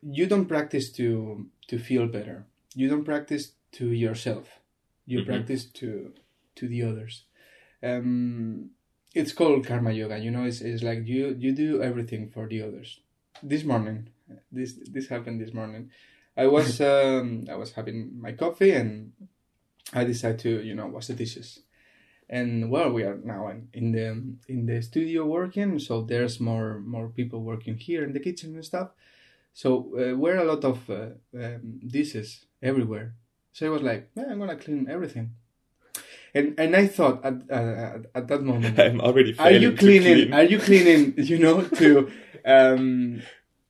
[0.03, 2.47] You don't practice to to feel better.
[2.75, 4.61] You don't practice to yourself.
[5.07, 5.27] You Mhm.
[5.27, 6.13] practice to
[6.57, 7.25] to the others.
[7.83, 8.71] Um,
[9.15, 10.19] it's called karma yoga.
[10.19, 13.01] You know, it's, it's like you you do everything for the others.
[13.43, 14.09] This morning,
[14.53, 15.91] this this happened this morning.
[16.39, 19.13] I was um, I was having my coffee and
[19.93, 21.61] I decided to you know wash the dishes.
[22.31, 24.07] And well we are now in, in the
[24.53, 28.65] in the studio working so there's more more people working here in the kitchen and
[28.65, 28.91] stuff.
[29.53, 33.15] So uh, we're a lot of uh, um, dishes everywhere.
[33.53, 35.27] So i was like yeah, i'm gonna clean everything.
[36.35, 40.35] And and i thought at, uh, at that moment I'm already are you cleaning clean.
[40.35, 42.13] are you cleaning you know to
[42.45, 43.23] um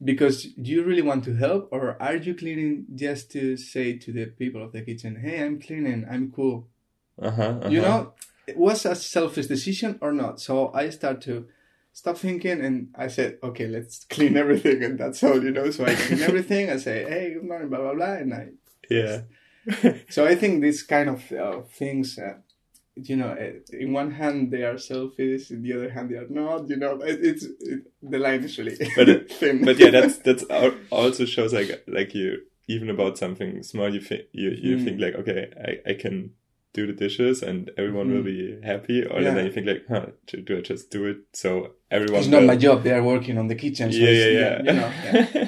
[0.03, 4.13] because do you really want to help or are you cleaning just to say to
[4.13, 6.69] the people of the kitchen hey i'm cleaning i'm cool.
[7.21, 7.89] Uh-huh, you uh-huh.
[7.89, 8.13] know
[8.47, 10.41] it was a selfish decision or not.
[10.41, 11.47] So i start to
[11.93, 15.71] stop thinking and i said okay let's clean everything and that's all you know.
[15.71, 18.49] So i clean everything i say hey good morning blah blah blah and i
[18.89, 19.23] yeah.
[20.09, 22.35] So i think this kind of uh, things uh,
[23.05, 26.29] you know uh, in one hand they are selfish in the other hand they are
[26.29, 30.19] not you know it, it's it, the line is really But thin but yeah, that's
[30.19, 30.45] that's
[30.91, 33.93] also shows like like you even about something small.
[33.93, 34.85] You think you you Mm.
[34.85, 36.33] think like okay, I I can
[36.75, 39.23] do the dishes and everyone will be happy, or.
[39.23, 39.35] Yeah.
[39.35, 42.21] then you think like, huh, do I just do it so everyone?
[42.21, 44.57] it's not my job they are working on the kitchen so Yeah, yeah, yeah.
[44.63, 45.27] you know yeah.
[45.35, 45.48] Yeah.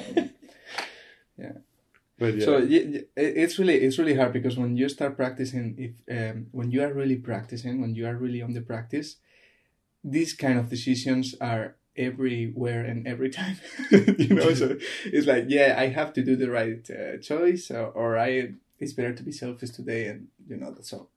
[2.21, 5.13] But yeah, So y- y- it- it's really it's really hard because when you start
[5.23, 9.09] practicing, if um, when you are really practicing, when you are really on the practice,
[10.17, 11.65] these kind of decisions are
[12.09, 13.57] everywhere and every time.
[13.91, 14.77] you know, so
[15.15, 18.29] it's like yeah, I have to do the right uh, choice, or, or I
[18.79, 21.09] it's better to be selfish today, and you know that's all.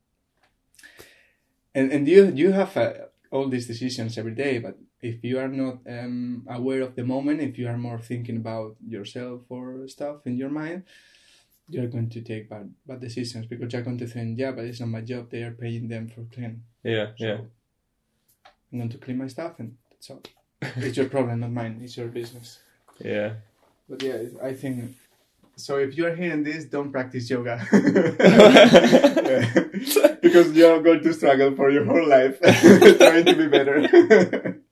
[1.74, 2.92] And and you you have uh,
[3.34, 7.40] all these decisions every day, but if you are not um, aware of the moment,
[7.40, 10.84] if you are more thinking about yourself or stuff in your mind,
[11.68, 14.80] you're going to take bad bad decisions because you're going to think, yeah, but it's
[14.80, 15.30] not my job.
[15.30, 16.62] They are paying them for clean.
[16.84, 17.38] yeah, So yeah.
[18.72, 20.22] I'm going to clean my stuff, and that's all.
[20.86, 21.80] it's your problem, not mine.
[21.82, 22.60] It's your business.
[23.00, 23.30] Yeah.
[23.88, 24.94] But yeah, I think.
[25.56, 27.60] So if you're hearing this, don't practice yoga
[30.22, 32.40] because you're going to struggle for your whole life
[32.98, 34.60] trying to be better.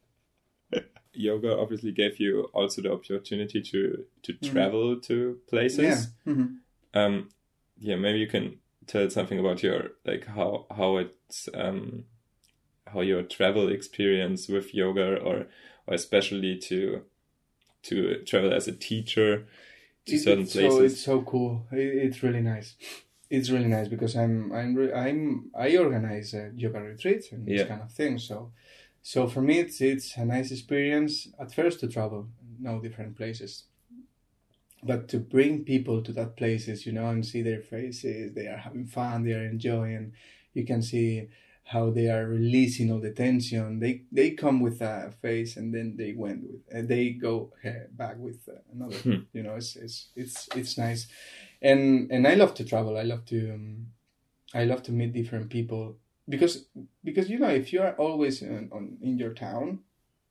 [1.14, 4.53] Yoga obviously gave you also the opportunity to to Mhm.
[4.53, 5.79] travel to places.
[6.27, 6.33] yeah.
[6.33, 6.57] Mhm.
[6.95, 7.29] Um,
[7.79, 12.05] yeah, maybe you can tell something about your like how how it's um
[12.87, 15.47] how your travel experience with yoga or
[15.87, 17.03] or especially to
[17.83, 19.47] to travel as a teacher
[20.07, 21.67] to It- certain it's So, it's so cool.
[21.73, 22.77] It's really nice.
[23.31, 27.59] It's really nice because I'm I'm I'm I organize uh, yoga retreats and Yeah.
[27.59, 28.19] this kind of thing.
[28.19, 28.53] So
[29.03, 32.29] so for me it's it's a nice experience at first to travel,
[32.61, 33.65] know different places,
[34.83, 38.59] but to bring people to that places, you know, and see their faces, they are
[38.59, 40.12] having fun, they are enjoying.
[40.55, 41.29] You can see
[41.64, 43.81] how they are releasing all the tension.
[43.81, 47.53] They they come with a face and then they went with uh, they go
[47.92, 48.96] back with uh, another.
[48.96, 49.22] Hmm.
[49.33, 51.07] You know, it's it's it's it's nice,
[51.61, 52.98] and and I love to travel.
[52.98, 53.87] I love to um,
[54.55, 55.96] I love to meet different people
[56.29, 56.66] because
[57.05, 59.81] because you know if you are always in, on in your town,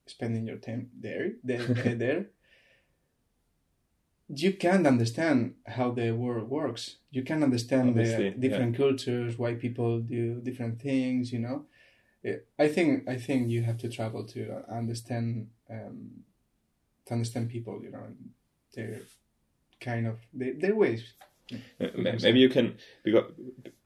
[0.06, 1.66] spending your time there there
[1.96, 2.26] there.
[4.34, 6.98] You can't understand how the world works.
[7.12, 11.34] You can't understand Obviously, the different cultures, why people do different things.
[11.34, 11.66] You know,
[12.24, 16.24] Eh, I think I think you have to travel to understand um,
[17.06, 17.82] to understand people.
[17.84, 18.04] You know,
[18.76, 19.02] their
[19.80, 21.14] kind of their, their ways.
[21.82, 21.88] Uh,
[22.22, 23.26] Maybe you can because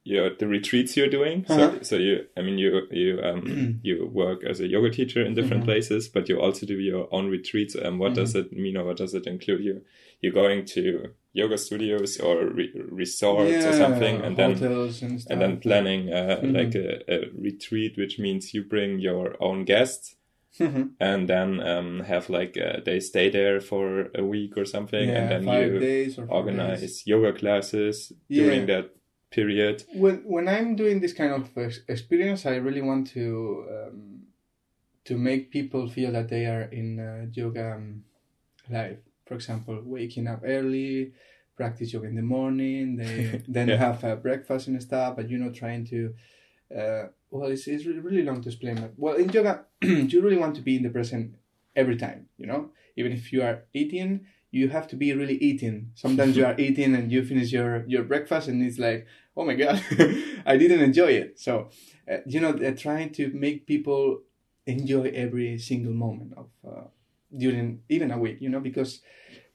[0.04, 1.46] your the retreats you're doing.
[1.48, 1.84] So, Uh-huh.
[1.84, 5.64] so you, I mean, you you um you work as a yoga teacher in different
[5.64, 5.66] Mhm.
[5.66, 7.76] places, but you also do your own retreats.
[7.76, 8.54] Um, what does Mm-hmm.
[8.54, 9.64] it mean, or what does it include?
[9.64, 9.82] You
[10.22, 15.60] you going to yoga studios or re- resorts or something, and then and and then
[15.60, 16.54] planning uh, Mhm.
[16.60, 20.16] like a, a retreat, which means you bring your own guests.
[20.60, 20.92] Mhm.
[21.00, 25.18] And then um, have like uh, they stay there for a week or something, yeah,
[25.20, 27.04] and then you days or four organize days.
[27.06, 28.44] yoga classes Yeah.
[28.44, 28.86] during that
[29.32, 29.84] period.
[29.94, 31.50] When when I'm doing this kind of
[31.90, 33.26] experience, I really want to
[33.76, 34.28] um,
[35.04, 38.04] to make people feel that they are in uh, yoga um,
[38.70, 39.00] life.
[39.26, 41.14] For example, waking up early,
[41.56, 43.78] practice yoga in the morning, they then Yeah.
[43.78, 45.16] have uh, breakfast and stuff.
[45.16, 46.14] But you know, trying to
[46.76, 48.76] uh, well, it's it's really, really long to explain.
[48.76, 51.36] But well, in yoga, you really want to be in the present
[51.76, 52.28] every time.
[52.38, 54.26] You know, even if you are eating.
[54.52, 55.92] You have to be really eating.
[55.96, 59.54] Sometimes you are eating and you finish your, your breakfast and it's like, oh my
[59.54, 59.84] god
[60.46, 61.68] i didn't enjoy it so
[62.10, 64.22] uh, you know they're trying to make people
[64.66, 66.86] enjoy every single moment of uh,
[67.38, 69.02] during even a week you know because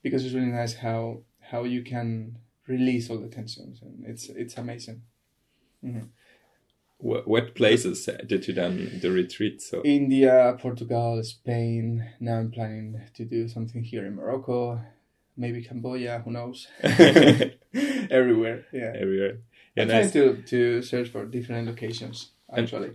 [0.03, 4.57] because it's really nice how how you can release all the tensions and it's it's
[4.57, 5.01] amazing.
[5.83, 6.05] Mm-hmm.
[6.99, 9.61] Wh- what places did you done the retreat?
[9.61, 12.09] So india portugal spain.
[12.19, 14.79] Now i'm planning to do something here in morocco
[15.37, 16.67] maybe cambodia who knows?
[18.19, 18.93] Everywhere yeah.
[18.95, 19.37] Everywhere.
[19.75, 22.91] Yeah, i'm trying to to search for different locations And- actually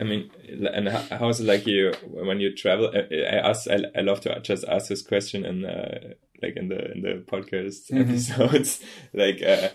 [0.00, 0.30] I mean,
[0.72, 2.90] and how, how is it like you when you travel?
[2.94, 6.68] I, I ask, I, I love to just ask this question in uh, like in
[6.68, 8.00] the in the podcast Mhm.
[8.00, 8.80] episodes,
[9.12, 9.68] like uh,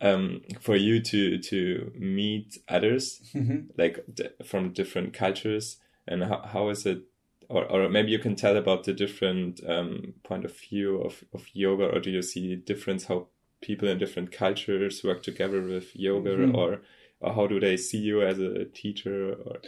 [0.00, 3.68] um, for you to to meet others Mhm.
[3.78, 7.02] like d- from different cultures and how, how is it
[7.48, 11.46] or, or maybe you can tell about the different um, point of view of, of
[11.54, 13.28] yoga or do you see difference how
[13.60, 16.54] people in different cultures work together with yoga Mhm.
[16.54, 16.80] or,
[17.20, 19.58] or how do they see you as a teacher or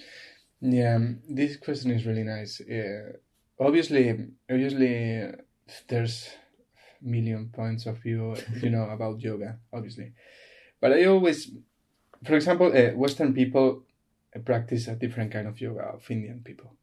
[0.60, 2.60] Yeah, um, this question is really nice.
[2.66, 3.12] Yeah.
[3.60, 4.10] obviously,
[4.50, 5.32] obviously, uh,
[5.88, 6.28] there's
[7.00, 9.58] million points of view, you know, about yoga.
[9.72, 10.12] Obviously,
[10.80, 11.50] but I always,
[12.24, 13.82] for example, uh, Western people
[14.34, 16.74] uh, practice a different kind of yoga of Indian people.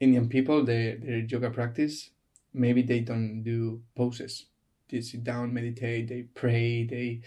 [0.00, 2.10] Indian people, they, their yoga practice,
[2.52, 4.46] maybe they don't do poses.
[4.88, 7.22] They sit down, meditate, they pray, they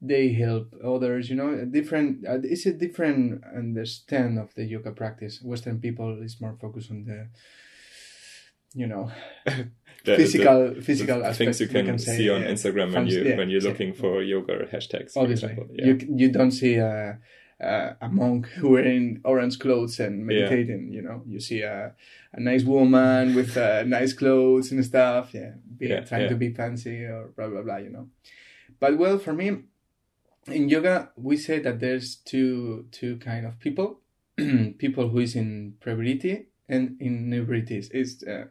[0.00, 4.92] they help others you know a different uh, it's a different understand of the yoga
[4.92, 7.28] practice western people is more focused on the
[8.74, 9.10] you know
[10.04, 12.48] the, physical the, physical the aspects things you can, say, see on yeah.
[12.48, 13.68] Instagram when you yeah, when you're yeah.
[13.68, 15.74] looking for yoga hashtags for obviously example.
[15.74, 15.86] yeah.
[15.86, 17.18] you you don't see a,
[17.60, 21.92] a a monk wearing orange clothes and meditating you know you see a
[22.32, 26.28] a nice woman with uh, nice clothes and stuff yeah, be, Yeah, trying yeah.
[26.28, 28.08] to be fancy or blah blah blah you know
[28.78, 29.62] but well for me
[30.52, 34.00] in yoga we say that there's two two kind of people
[34.78, 38.44] people who is in pravritti and in nivrittis is uh,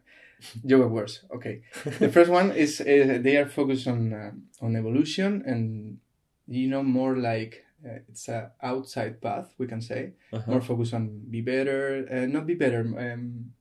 [0.63, 1.23] yoga words.
[1.33, 1.61] Okay.
[1.99, 4.31] The first one is uh, they are focused on uh,
[4.61, 5.99] on evolution and
[6.47, 10.13] you know more like uh, it's a outside path we can say.
[10.33, 10.51] Uh-huh.
[10.51, 13.53] more focus on be better uh, not be better um,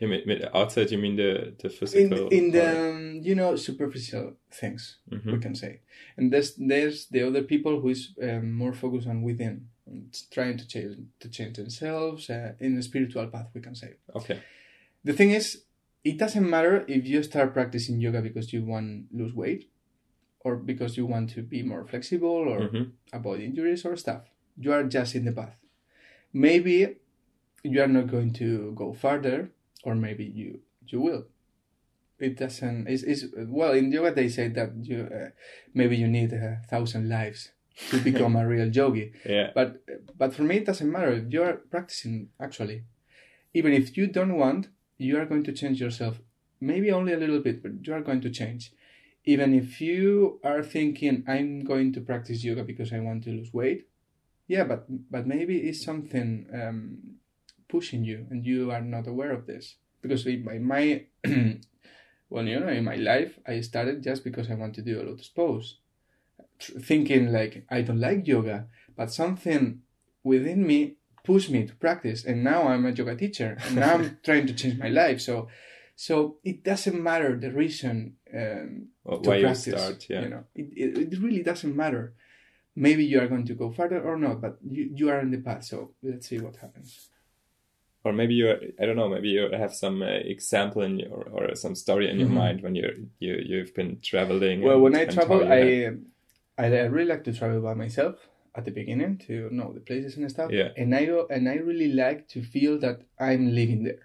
[0.00, 5.32] Mean outside you mean the the physical in the um, you know superficial things Mhm.
[5.32, 5.80] we can say.
[6.16, 10.58] And there's there's the other people who is um, more focused on within and trying
[10.58, 13.94] to change to change themselves uh, in the spiritual path we can say.
[14.14, 14.38] Okay.
[15.04, 15.62] The thing is
[16.04, 19.70] it doesn't matter if you start practicing yoga because you want to lose weight
[20.40, 22.92] or because you want to be more flexible or Mhm.
[23.12, 24.24] avoid injuries or stuff.
[24.58, 25.58] You are just in the path.
[26.32, 26.96] Maybe
[27.64, 29.50] you are not going to go farther
[29.86, 31.24] or maybe you you will.
[32.18, 32.88] It doesn't.
[32.88, 35.30] is it's well in yoga they say that you uh,
[35.74, 37.52] maybe you need a thousand lives
[37.90, 39.12] to become a real yogi.
[39.24, 39.50] Yeah.
[39.54, 39.82] But
[40.18, 41.12] but for me it doesn't matter.
[41.12, 42.84] If you are practicing actually,
[43.54, 44.68] even if you don't want,
[44.98, 46.20] you are going to change yourself.
[46.60, 48.72] Maybe only a little bit, but you are going to change.
[49.24, 53.52] Even if you are thinking, I'm going to practice yoga because I want to lose
[53.52, 53.88] weight,
[54.48, 57.18] yeah, but but maybe it's something um,
[57.68, 59.76] pushing you, and you are not aware of this.
[60.02, 61.04] Because by my
[62.30, 65.04] well, you know, in my life, I started just because I want to do a
[65.04, 65.78] lotus pose,
[66.60, 69.80] thinking like I don't like yoga, but something
[70.22, 74.18] within me pushed me to practice, and now I'm a yoga teacher, and now I'm
[74.24, 75.20] trying to change my life.
[75.20, 75.48] So,
[75.96, 79.80] so it doesn't matter the reason um, Well, to why you practice.
[79.80, 80.06] start?
[80.08, 80.22] Yeah.
[80.22, 82.14] You know, it, it, it really doesn't matter.
[82.76, 85.38] Maybe you are going to go further or not, but you, you are in the
[85.38, 85.64] path.
[85.64, 87.08] So let's see what happens.
[88.06, 88.46] Or maybe you
[88.80, 92.16] I don't know maybe you have some uh, example in your or some story in
[92.22, 92.42] your Mhm.
[92.44, 92.88] mind when you
[93.24, 95.60] you you've been traveling Well, when I travel, I,
[96.62, 98.14] I I really like to travel by myself
[98.58, 100.50] at the beginning to know the places and stuff.
[100.52, 100.70] Yeah.
[100.80, 102.96] And I go, and I really like to feel that
[103.28, 104.02] I'm living there,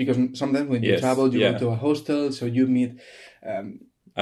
[0.00, 1.52] because sometimes when you Yes, travel, you yeah.
[1.52, 2.92] go to a hostel, so you meet,
[3.42, 3.68] um,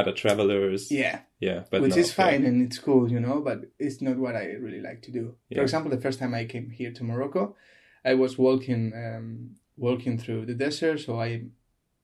[0.00, 2.24] other travelers yeah, yeah but which is yeah.
[2.24, 3.36] fine and it's cool, you know.
[3.48, 5.24] But it's not what I really like to do.
[5.50, 5.59] Yeah.
[5.59, 7.55] For example, the first time I came here to Morocco,
[8.05, 11.44] I was walking um, walking through the desert, so I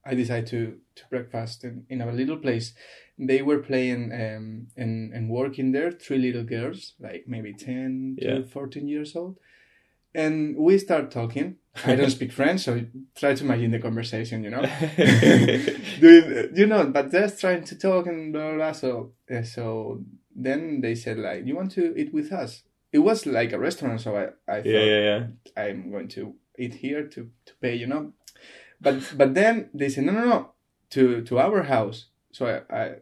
[0.05, 2.74] I decided to to breakfast in, in a little place.
[3.18, 5.90] They were playing um, and and working there.
[5.92, 8.36] Three little girls, like maybe ten Yeah.
[8.36, 9.36] to fourteen years old,
[10.14, 11.57] and we start talking.
[11.86, 12.80] I don't speak French, so
[13.14, 14.62] try to imagine the conversation, you know.
[16.01, 18.57] Doing, you know, but just trying to talk and blah blah.
[18.57, 18.72] blah.
[18.72, 20.03] So uh, so
[20.34, 22.62] then they said like, "You want to eat with us?"
[22.93, 25.26] It was like a restaurant, so I I thought yeah yeah yeah
[25.57, 28.12] I'm going to eat here to, to pay, you know.
[28.80, 30.53] But but then they said no no no
[30.91, 32.07] to to our house.
[32.32, 32.95] So I I,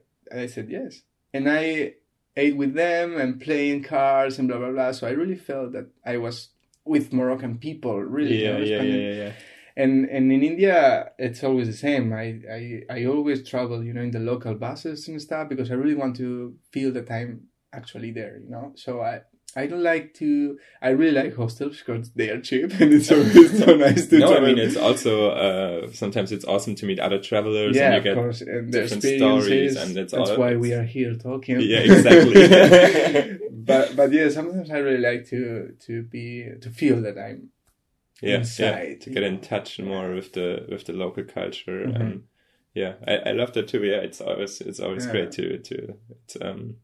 [0.42, 1.94] I said yes, and I
[2.36, 4.92] ate with them and playing cards and blah blah blah.
[4.92, 6.50] So I really felt that I was
[6.84, 8.42] with Moroccan people, really.
[8.44, 9.32] yeah yeah yeah yeah
[9.76, 12.12] And and in India, it's always the same.
[12.12, 12.26] I,
[12.58, 12.60] I
[12.90, 16.16] I always travel, you know, in the local buses and stuff because I really want
[16.16, 18.72] to feel that I'm actually there, you know.
[18.74, 19.22] So I
[19.56, 20.58] I don't like to.
[20.82, 24.36] I really like hostels because they are cheap and it's always so nice to no,
[24.36, 27.98] I mean it's also uh, sometimes it's awesome to meet other travelers yeah, and you
[27.98, 31.60] of get course, and different stories and it's that's why it's- we are here talking.
[31.60, 32.34] Yeah, exactly.
[33.50, 37.48] but but yeah, sometimes I really like to to be to feel that I'm
[38.20, 41.86] yeah, yeah, inside, to you get in touch more with the with the local culture
[41.86, 42.00] Mhm.
[42.00, 42.22] and
[42.74, 43.82] yeah, I, I love that too.
[43.84, 45.12] Yeah, it's always it's always Yeah.
[45.12, 45.74] great to to
[46.10, 46.76] it um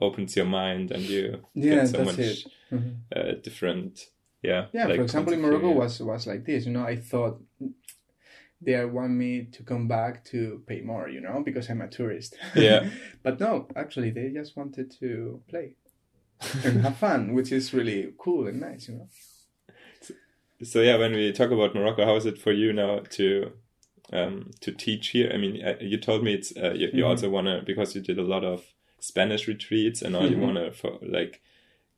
[0.00, 2.52] opens your mind and you Yeah, get so that's much it.
[2.72, 2.96] Mhm.
[3.16, 4.10] uh, different
[4.42, 6.66] yeah Yeah, like, for example, in points of view, Morocco was was like this.
[6.66, 7.40] You know, I thought
[8.62, 11.08] they want me to come back to pay more.
[11.08, 12.36] You know, because I'm a tourist.
[12.54, 12.88] Yeah.
[13.22, 15.76] but no, actually, they just wanted to play
[16.64, 18.88] and have fun, which is really cool and nice.
[18.88, 19.08] You know.
[20.62, 23.52] So yeah, when we talk about Morocco, how is it for you now to
[24.12, 25.30] um, to teach here?
[25.32, 27.08] I mean, uh, you told me it's uh, you, you Mhm.
[27.08, 28.62] also wanna because you did a lot of
[29.00, 30.40] Spanish retreats, and now you Mhm.
[30.46, 31.40] wanna for, like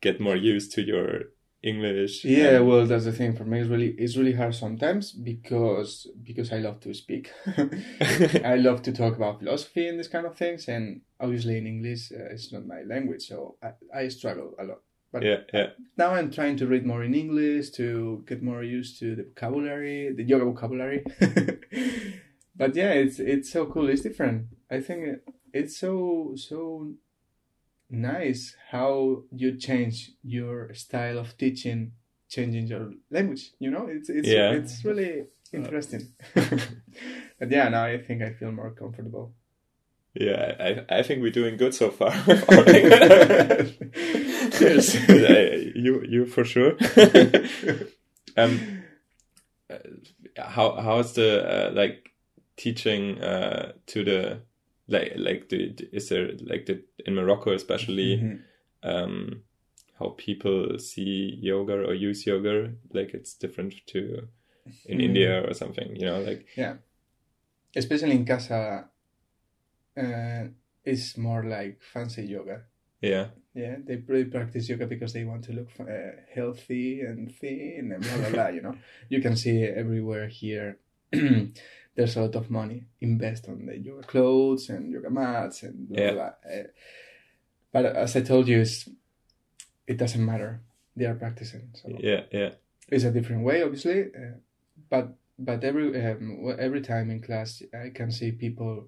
[0.01, 1.23] get more used to your
[1.61, 2.25] English.
[2.25, 3.59] Yeah, and- well, that's the thing for me.
[3.61, 7.31] It's really it's really hard sometimes because because I love to speak.
[8.43, 12.11] I love to talk about philosophy and this kind of things, and obviously in English
[12.11, 14.81] uh, it's not my language, so I, I struggle a lot.
[15.13, 18.99] But yeah, yeah, now I'm trying to read more in English to get more used
[18.99, 21.03] to the vocabulary, the yoga vocabulary.
[22.55, 23.89] but yeah, it's it's so cool.
[23.89, 24.47] It's different.
[24.71, 25.19] I think
[25.53, 26.91] it's so so
[27.89, 31.91] nice how you change your style of teaching,
[32.29, 33.51] changing your language.
[33.59, 34.51] You know, it's it's Yeah.
[34.53, 36.07] it's really interesting.
[36.33, 39.33] but yeah, now I think I feel more comfortable.
[40.15, 40.55] yeah.
[40.89, 42.11] I I think we're doing good so far.
[44.57, 44.95] Cheers.
[45.09, 46.73] Uh, you you for sure.
[48.37, 48.83] um,
[49.69, 49.77] uh,
[50.37, 52.11] how how is the uh, like
[52.57, 54.41] teaching uh, to the
[54.87, 58.39] like like the is there like the in Morocco especially Mhm.
[58.83, 59.43] um
[59.99, 64.27] how people see yoga or use yoga like it's different to
[64.85, 65.03] in Mm.
[65.03, 66.75] India or something you know like yeah.
[67.75, 68.89] Especially in casa
[69.97, 70.47] uh,
[70.83, 72.63] it's more like fancy yoga.
[73.01, 73.27] Yeah.
[73.53, 78.01] Yeah they really practice yoga because they want to look uh, healthy and thin and
[78.03, 78.75] blah blah blah you know.
[79.09, 80.77] You can see everywhere here
[81.95, 85.97] there's a lot of money invest on the yoga clothes and yoga mats and blah
[86.01, 86.11] Yeah.
[86.13, 86.51] blah, blah.
[86.59, 86.63] Uh,
[87.71, 88.89] but as i told you it's,
[89.87, 90.61] it doesn't matter
[90.95, 92.51] they are practicing so yeah yeah
[92.89, 94.35] it's a different way obviously uh,
[94.89, 98.87] but but every um, every time in class I can see people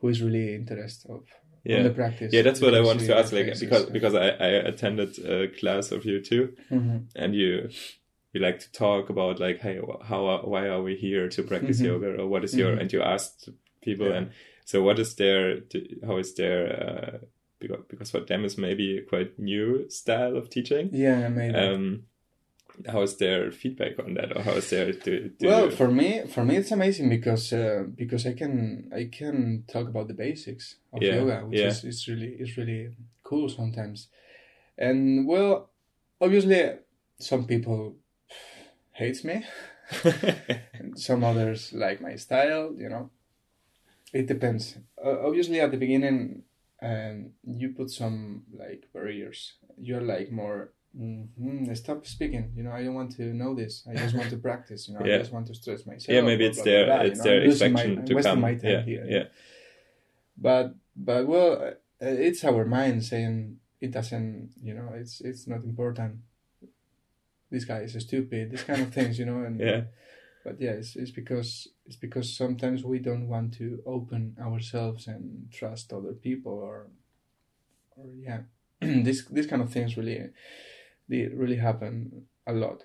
[0.00, 1.24] who is really interested of
[1.64, 1.82] Yeah.
[1.82, 2.32] the practice.
[2.32, 5.90] Yeah, that's what I wanted to ask, like because because I, I attended a class
[5.92, 6.98] of you too, Mhm.
[7.14, 7.68] and you
[8.32, 11.80] you like to talk about like hey how are, why are we here to practice
[11.80, 11.86] Mhm.
[11.86, 12.80] yoga or what is your Mhm.
[12.80, 13.48] and you asked
[13.80, 14.16] people Yeah.
[14.18, 14.30] and
[14.64, 15.60] so what is their
[16.04, 17.18] how is their uh,
[17.58, 20.90] because because for them is maybe a quite new style of teaching.
[20.92, 21.56] yeah, maybe.
[21.58, 22.02] Um,
[22.86, 26.26] how is their feedback on that, or how is their do, do well, for me,
[26.28, 30.76] for me, it's amazing because uh, because I can I can talk about the basics
[30.92, 31.68] of Yeah, yoga, which yeah.
[31.68, 32.90] is, is really is really
[33.22, 34.08] cool sometimes.
[34.76, 35.70] And well,
[36.20, 36.72] obviously,
[37.18, 37.96] some people
[38.96, 39.44] hates me,
[40.96, 42.74] some others like my style.
[42.76, 43.10] You know,
[44.12, 44.76] it depends.
[45.02, 46.42] Uh, obviously, at the beginning,
[46.82, 49.54] um, you put some like barriers.
[49.78, 50.72] You're like more.
[50.98, 52.52] Mm-hmm, stop speaking.
[52.56, 53.84] You know, I don't want to know this.
[53.88, 54.88] I just want to practice.
[54.88, 55.16] You know, Yeah.
[55.16, 56.08] I just want to stress myself.
[56.14, 58.40] yeah, maybe it's blah, their blah, blah, it's know, their expectation to come.
[58.40, 59.24] my time yeah, here, yeah,
[60.38, 61.70] but but well uh,
[62.00, 66.16] it's our mind saying it doesn't you know it's it's not important
[67.56, 69.82] this guy is stupid these kind of things you know and Yeah.
[70.44, 71.50] but yeah it's, it's because
[71.86, 75.22] it's because sometimes we don't want to open ourselves and
[75.58, 76.76] trust other people or
[77.96, 78.40] or yeah
[79.06, 80.18] this this kind of things really
[81.08, 82.78] they really happen a lot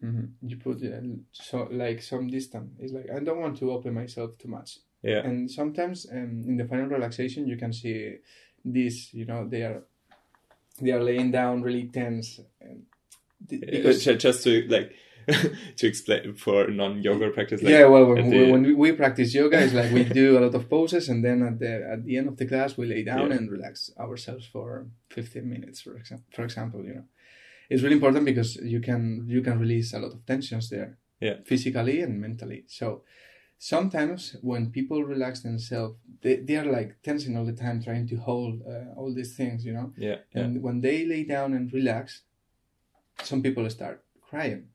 [0.00, 1.00] hmm you put uh,
[1.32, 4.70] so like some distance it's like i don't want to open myself too much
[5.02, 5.22] yeah.
[5.26, 8.16] and sometimes um, in the final relaxation you can see
[8.64, 9.82] this you know they are
[10.80, 12.82] they are laying down really tense and
[13.46, 14.92] Because just to like
[15.76, 17.62] to explain for non-yoga practice.
[17.62, 20.40] Like, yeah well when, we, the- when we, practice yoga it's like we do a
[20.40, 23.04] lot of poses and then at the at the end of the class we lay
[23.04, 23.36] down Yeah.
[23.36, 27.04] and relax ourselves for 15 minutes for example for example you know
[27.68, 31.36] it's really important because you can you can release a lot of tensions there Yeah.
[31.44, 33.02] physically and mentally so
[33.58, 38.16] sometimes when people relax themselves they, they are like tensing all the time trying to
[38.16, 40.42] hold uh, all these things you know yeah, yeah.
[40.42, 42.22] and when they lay down and relax
[43.22, 44.68] some people start crying.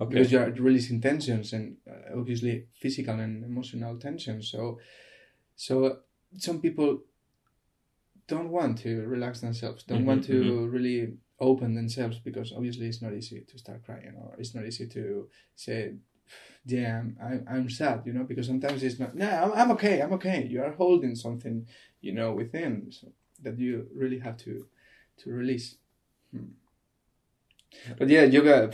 [0.00, 0.08] Okay.
[0.10, 4.50] because you are releasing tensions and uh, obviously physical and emotional tensions.
[4.50, 4.78] So
[5.56, 6.00] so
[6.38, 7.00] some people
[8.28, 13.02] don't want to relax themselves don't want Mhm, to really open themselves because obviously it's
[13.02, 15.94] not easy to start crying or it's not easy to say
[16.64, 20.00] yeah i'm, I'm, I'm sad you know because sometimes it's not no I'm, I'm okay
[20.02, 20.46] i'm okay.
[20.50, 21.66] You are holding something
[22.00, 23.08] you know within so
[23.42, 24.66] that you really have to
[25.18, 25.76] to release.
[26.32, 26.52] Hmm.
[27.98, 28.70] But yeah yoga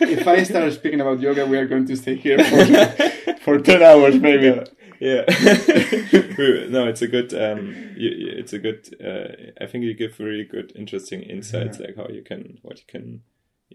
[0.00, 3.82] if i start speaking about yoga we are going to stay here for, for 10
[3.82, 4.60] hours maybe.
[5.00, 5.24] Yeah.
[6.74, 10.72] No it's a good um it's a good uh, i think you give really good
[10.76, 13.22] interesting insights like how you can what you can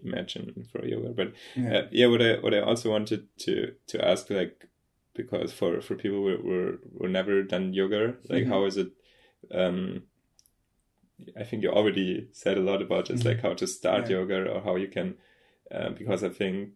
[0.02, 1.10] imagine for yoga.
[1.10, 1.76] But yeah.
[1.78, 4.66] uh, yeah what i what i also wanted to to ask like
[5.14, 8.48] because for for people who were were never done yoga like Mhm.
[8.48, 8.90] how is it
[9.52, 10.02] um
[11.36, 13.26] i think you already said a lot about just Mhm.
[13.30, 14.16] like how to start Yeah.
[14.18, 15.08] yoga or how you can
[15.74, 16.70] uh, because i think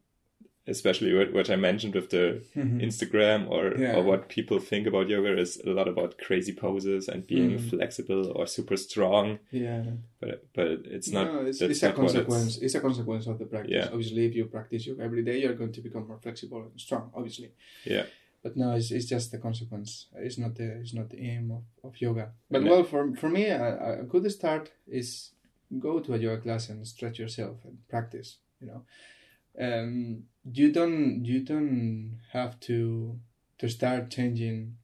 [0.66, 2.26] especially what, what i mentioned with the
[2.56, 2.80] Mhm.
[2.88, 3.96] Instagram or, Yeah.
[3.96, 7.60] or what people think about yoga is a lot about crazy poses and being Mm.
[7.72, 9.26] flexible or super strong,
[9.64, 9.82] yeah
[10.20, 11.26] but but it's not.
[11.32, 12.58] no, it's, it's a not what consequence.
[12.64, 13.74] It's, a consequence of the practice.
[13.76, 13.88] Yeah.
[13.94, 17.04] Obviously, if you practice yoga every day, you're going to become more flexible and strong.
[17.18, 17.50] Obviously.
[17.94, 18.06] Yeah.
[18.44, 20.06] But no, it's, it's just the consequence.
[20.14, 22.26] It's not the it's not the aim of, of yoga.
[22.50, 22.70] But No.
[22.70, 25.32] well, for for me, a, a good start is
[25.80, 28.36] go to a yoga class and stretch yourself and practice.
[28.60, 28.82] You know,
[29.58, 33.18] um, you don't you don't have to
[33.60, 34.76] to start changing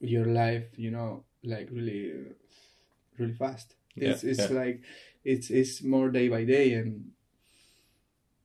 [0.00, 0.68] your life.
[0.76, 2.12] You know, like really
[3.18, 3.74] really fast.
[3.96, 4.58] Yeah, It's it's yeah.
[4.58, 4.82] like
[5.24, 7.10] it's it's more day by day and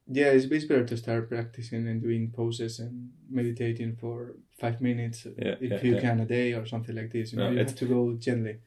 [0.07, 5.25] yeah, it's, it's better to start practicing and doing poses and meditating for five minutes
[5.37, 6.01] Yeah, if yeah, you yeah.
[6.01, 7.31] can a day or something like this.
[7.33, 8.57] You know, you have to go gently.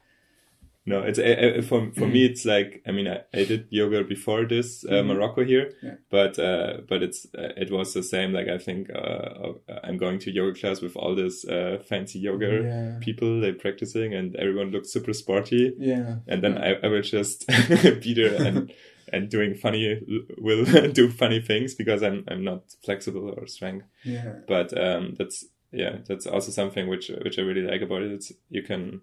[0.85, 2.25] No, it's uh, uh, for for me.
[2.25, 5.07] It's like I mean, I, I did yoga before this uh, Mhm.
[5.07, 5.73] Morocco here,
[6.09, 8.31] but uh, but it's uh, it was the same.
[8.31, 9.51] Like I think uh,
[9.83, 14.35] I'm going to yoga class with all this uh, fancy yoga people they practicing, and
[14.37, 15.73] everyone looks super sporty.
[15.77, 16.57] yeah, and then.
[16.57, 17.45] I, I will just
[18.03, 18.71] be there and
[19.13, 20.01] and doing funny
[20.37, 23.83] will do funny things because I'm I'm not flexible or strong.
[24.03, 28.11] yeah, But um, that's yeah, that's also something which which I really like about it.
[28.11, 29.01] It's you can,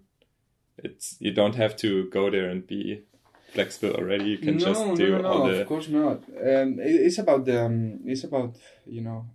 [0.77, 3.03] it's you don't have to go there and be
[3.53, 4.25] flexible already.
[4.25, 6.17] You can no, just no, do no, no, all of the course not.
[6.17, 9.25] Um, it, it's about the um, it's about you know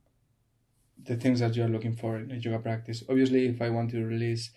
[1.03, 3.03] the things that you are looking for in a yoga practice.
[3.09, 4.51] Obviously, if I want to release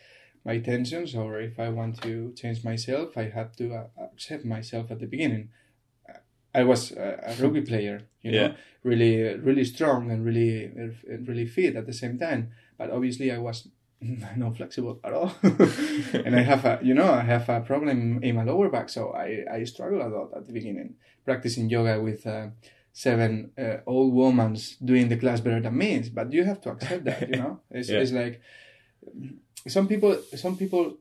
[0.45, 4.91] my tensions or if I want to change myself, I have to uh, accept myself
[4.91, 5.49] at the beginning.
[6.53, 8.53] I was a, a rugby player, you know, Yeah.
[8.83, 10.71] really, really strong and really,
[11.27, 12.51] really fit at the same time.
[12.77, 13.67] But obviously, I was
[14.37, 15.31] not flexible at all,
[16.25, 19.11] and I have a, you know, I have a problem in my lower back, so
[19.13, 20.95] I, I struggle a lot at the beginning
[21.25, 22.25] practicing yoga with.
[22.27, 22.47] Uh,
[22.95, 27.03] seven uh, old women doing the class better than me but you have to accept
[27.05, 28.01] that you know it's, Yeah.
[28.01, 28.39] it's like
[29.67, 30.97] some people some people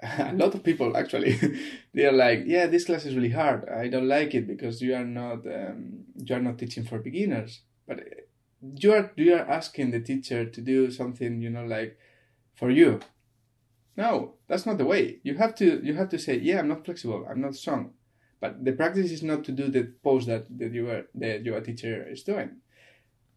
[0.18, 1.36] a lot of people actually
[1.94, 3.68] they are like yeah this class is really hard.
[3.68, 7.62] I don't like it because you are not um, you are not teaching for beginners.
[7.86, 8.00] But
[8.76, 11.98] you are you are asking the teacher to do something you know like
[12.54, 13.00] for you.
[13.96, 15.18] No that's not the way.
[15.24, 17.26] You have to you have to say yeah i'm not flexible.
[17.28, 17.94] I'm not strong.
[18.40, 21.62] But the practice is not to do the pose that that you are the yoga
[21.62, 22.58] teacher is doing.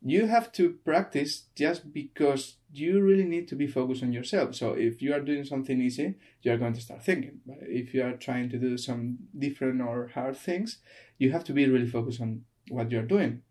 [0.03, 4.55] You have to practice just because you really need to be focused on yourself.
[4.55, 7.39] So if you are doing something easy, you are going to start thinking.
[7.45, 10.78] But if you are trying to do some different or hard things,
[11.17, 13.41] you have to be really focused on what you are doing.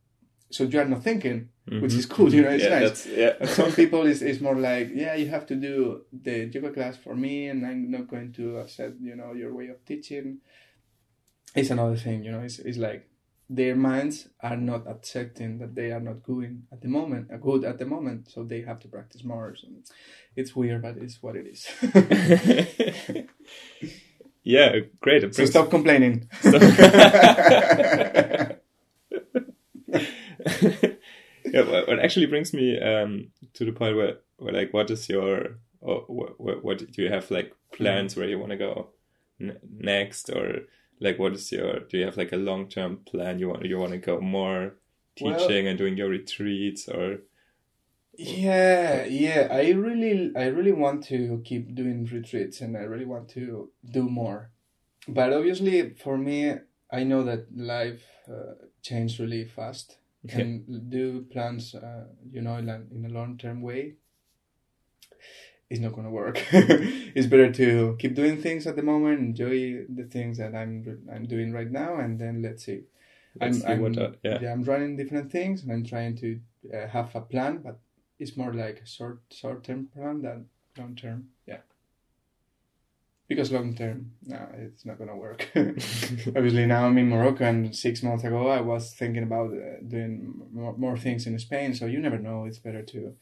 [0.51, 2.33] So you are not thinking, which is cool.
[2.35, 3.21] You know, it's Mm-hmm.
[3.21, 3.41] yeah, nice.
[3.41, 3.47] yeah.
[3.47, 7.15] Some people is, is more like, yeah, you have to do the yoga class for
[7.15, 10.39] me, and I'm not going to accept, you know, your way of teaching.
[11.55, 12.41] It's another thing, you know.
[12.41, 13.09] It's, it's like
[13.53, 17.65] their minds are not accepting that they are not good at the moment, uh, good
[17.65, 19.57] at the moment, so they have to practice more.
[19.57, 19.67] So
[20.37, 21.67] it's weird, but it's what it is.
[24.45, 25.35] yeah, great.
[25.35, 26.29] So stop complaining.
[26.45, 26.53] yeah,
[31.53, 35.59] well, it actually brings me um, to the point where, where, like, what is your,
[35.81, 38.91] or what, what, what do you have like plans where you want to go
[39.41, 40.61] n- next, or
[41.01, 43.39] like, what is your, do you have like a long term plan?
[43.39, 44.75] You want, you want to go more
[45.21, 47.23] Well- teaching and doing your retreats, or
[48.17, 49.49] Yeah, yeah.
[49.51, 54.03] I really, I really want to keep doing retreats, and I really want to do
[54.09, 54.51] more.
[55.09, 56.55] But obviously, for me,
[56.91, 60.43] I know that life uh, changes really fast, Okay.
[60.43, 63.95] and do plans, uh, you know, in a long term way.
[65.71, 66.45] Is not gonna work.
[66.53, 71.27] it's better to keep doing things at the moment, enjoy the things that I'm I'm
[71.27, 72.83] doing right now, and then let's see.
[73.41, 74.53] let's I'm, I'm uh, yeah.
[74.53, 76.41] I'm running different things and I'm trying to
[76.75, 77.79] uh, have a plan, but
[78.19, 80.47] it's more like a short short term plan than
[80.77, 81.29] long term.
[81.47, 81.59] Yeah.
[83.29, 85.51] Because long term, no, it's not gonna work.
[85.55, 90.35] Obviously, now I'm in Morocco, and six months ago I was thinking about uh, doing
[90.53, 91.75] more, more things in Spain.
[91.75, 92.47] So you never know.
[92.47, 93.15] It's better to,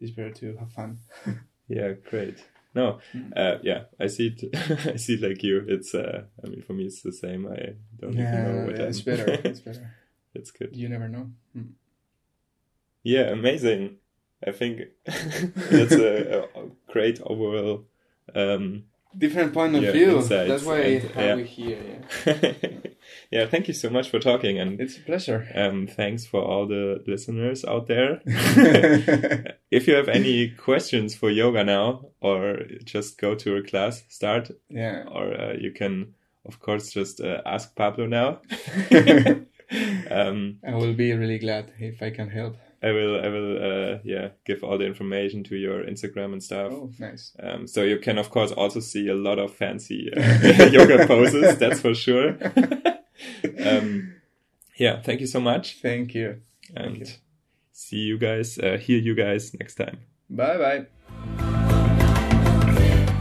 [0.00, 0.98] it's better to have fun.
[1.68, 2.38] Yeah, great.
[2.74, 3.32] No, Mm.
[3.36, 4.56] uh, yeah, I see it.
[4.94, 5.64] I see it like you.
[5.68, 7.46] It's, uh, I mean, for me, it's the same.
[7.46, 9.40] I don't even know what yeah, I'm- it's better.
[9.44, 9.94] It's better.
[10.34, 10.74] it's good.
[10.76, 11.30] You never know.
[11.56, 11.70] Mm.
[13.04, 13.96] Yeah, amazing.
[14.46, 17.84] I think that's a, a great overall.
[18.34, 18.84] Um,
[19.16, 20.22] Different point of Yeah, view.
[20.22, 21.34] That's why and, yeah.
[21.36, 22.02] we here.
[22.26, 22.52] Yeah.
[23.30, 25.48] Yeah, thank you so much for talking, and It's a pleasure.
[25.54, 28.20] um, thanks for all the listeners out there.
[29.70, 34.50] if you have any questions for yoga now, or just go to a class, start,
[34.68, 35.04] yeah.
[35.10, 36.14] or uh, you can,
[36.44, 38.40] of course, just uh, ask Pablo now.
[40.10, 42.56] um, I will be really glad if I can help.
[42.82, 46.70] I will, I will, uh, yeah, give all the information to your Instagram and stuff.
[46.70, 47.34] Oh, nice.
[47.42, 51.56] Um, so you can, of course, also see a lot of fancy uh, yoga poses.
[51.56, 52.36] That's for sure.
[53.66, 54.14] um,
[54.78, 56.40] yeah, thank you so much, Thank you.
[56.74, 57.06] and you.
[57.72, 59.98] see you guys, uh, hear you guys next time.
[60.28, 60.86] Bye bye.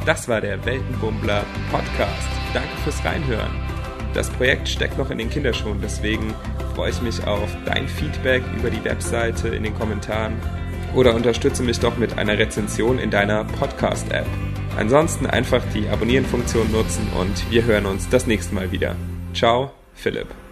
[0.05, 2.27] Das war der Weltenbummler Podcast.
[2.53, 3.51] Danke fürs Reinhören.
[4.13, 6.35] Das Projekt steckt noch in den Kinderschuhen, deswegen
[6.75, 10.33] freue ich mich auf dein Feedback über die Webseite in den Kommentaren
[10.93, 14.27] oder unterstütze mich doch mit einer Rezension in deiner Podcast-App.
[14.77, 18.95] Ansonsten einfach die Abonnieren-Funktion nutzen und wir hören uns das nächste Mal wieder.
[19.33, 20.42] Ciao, Philipp.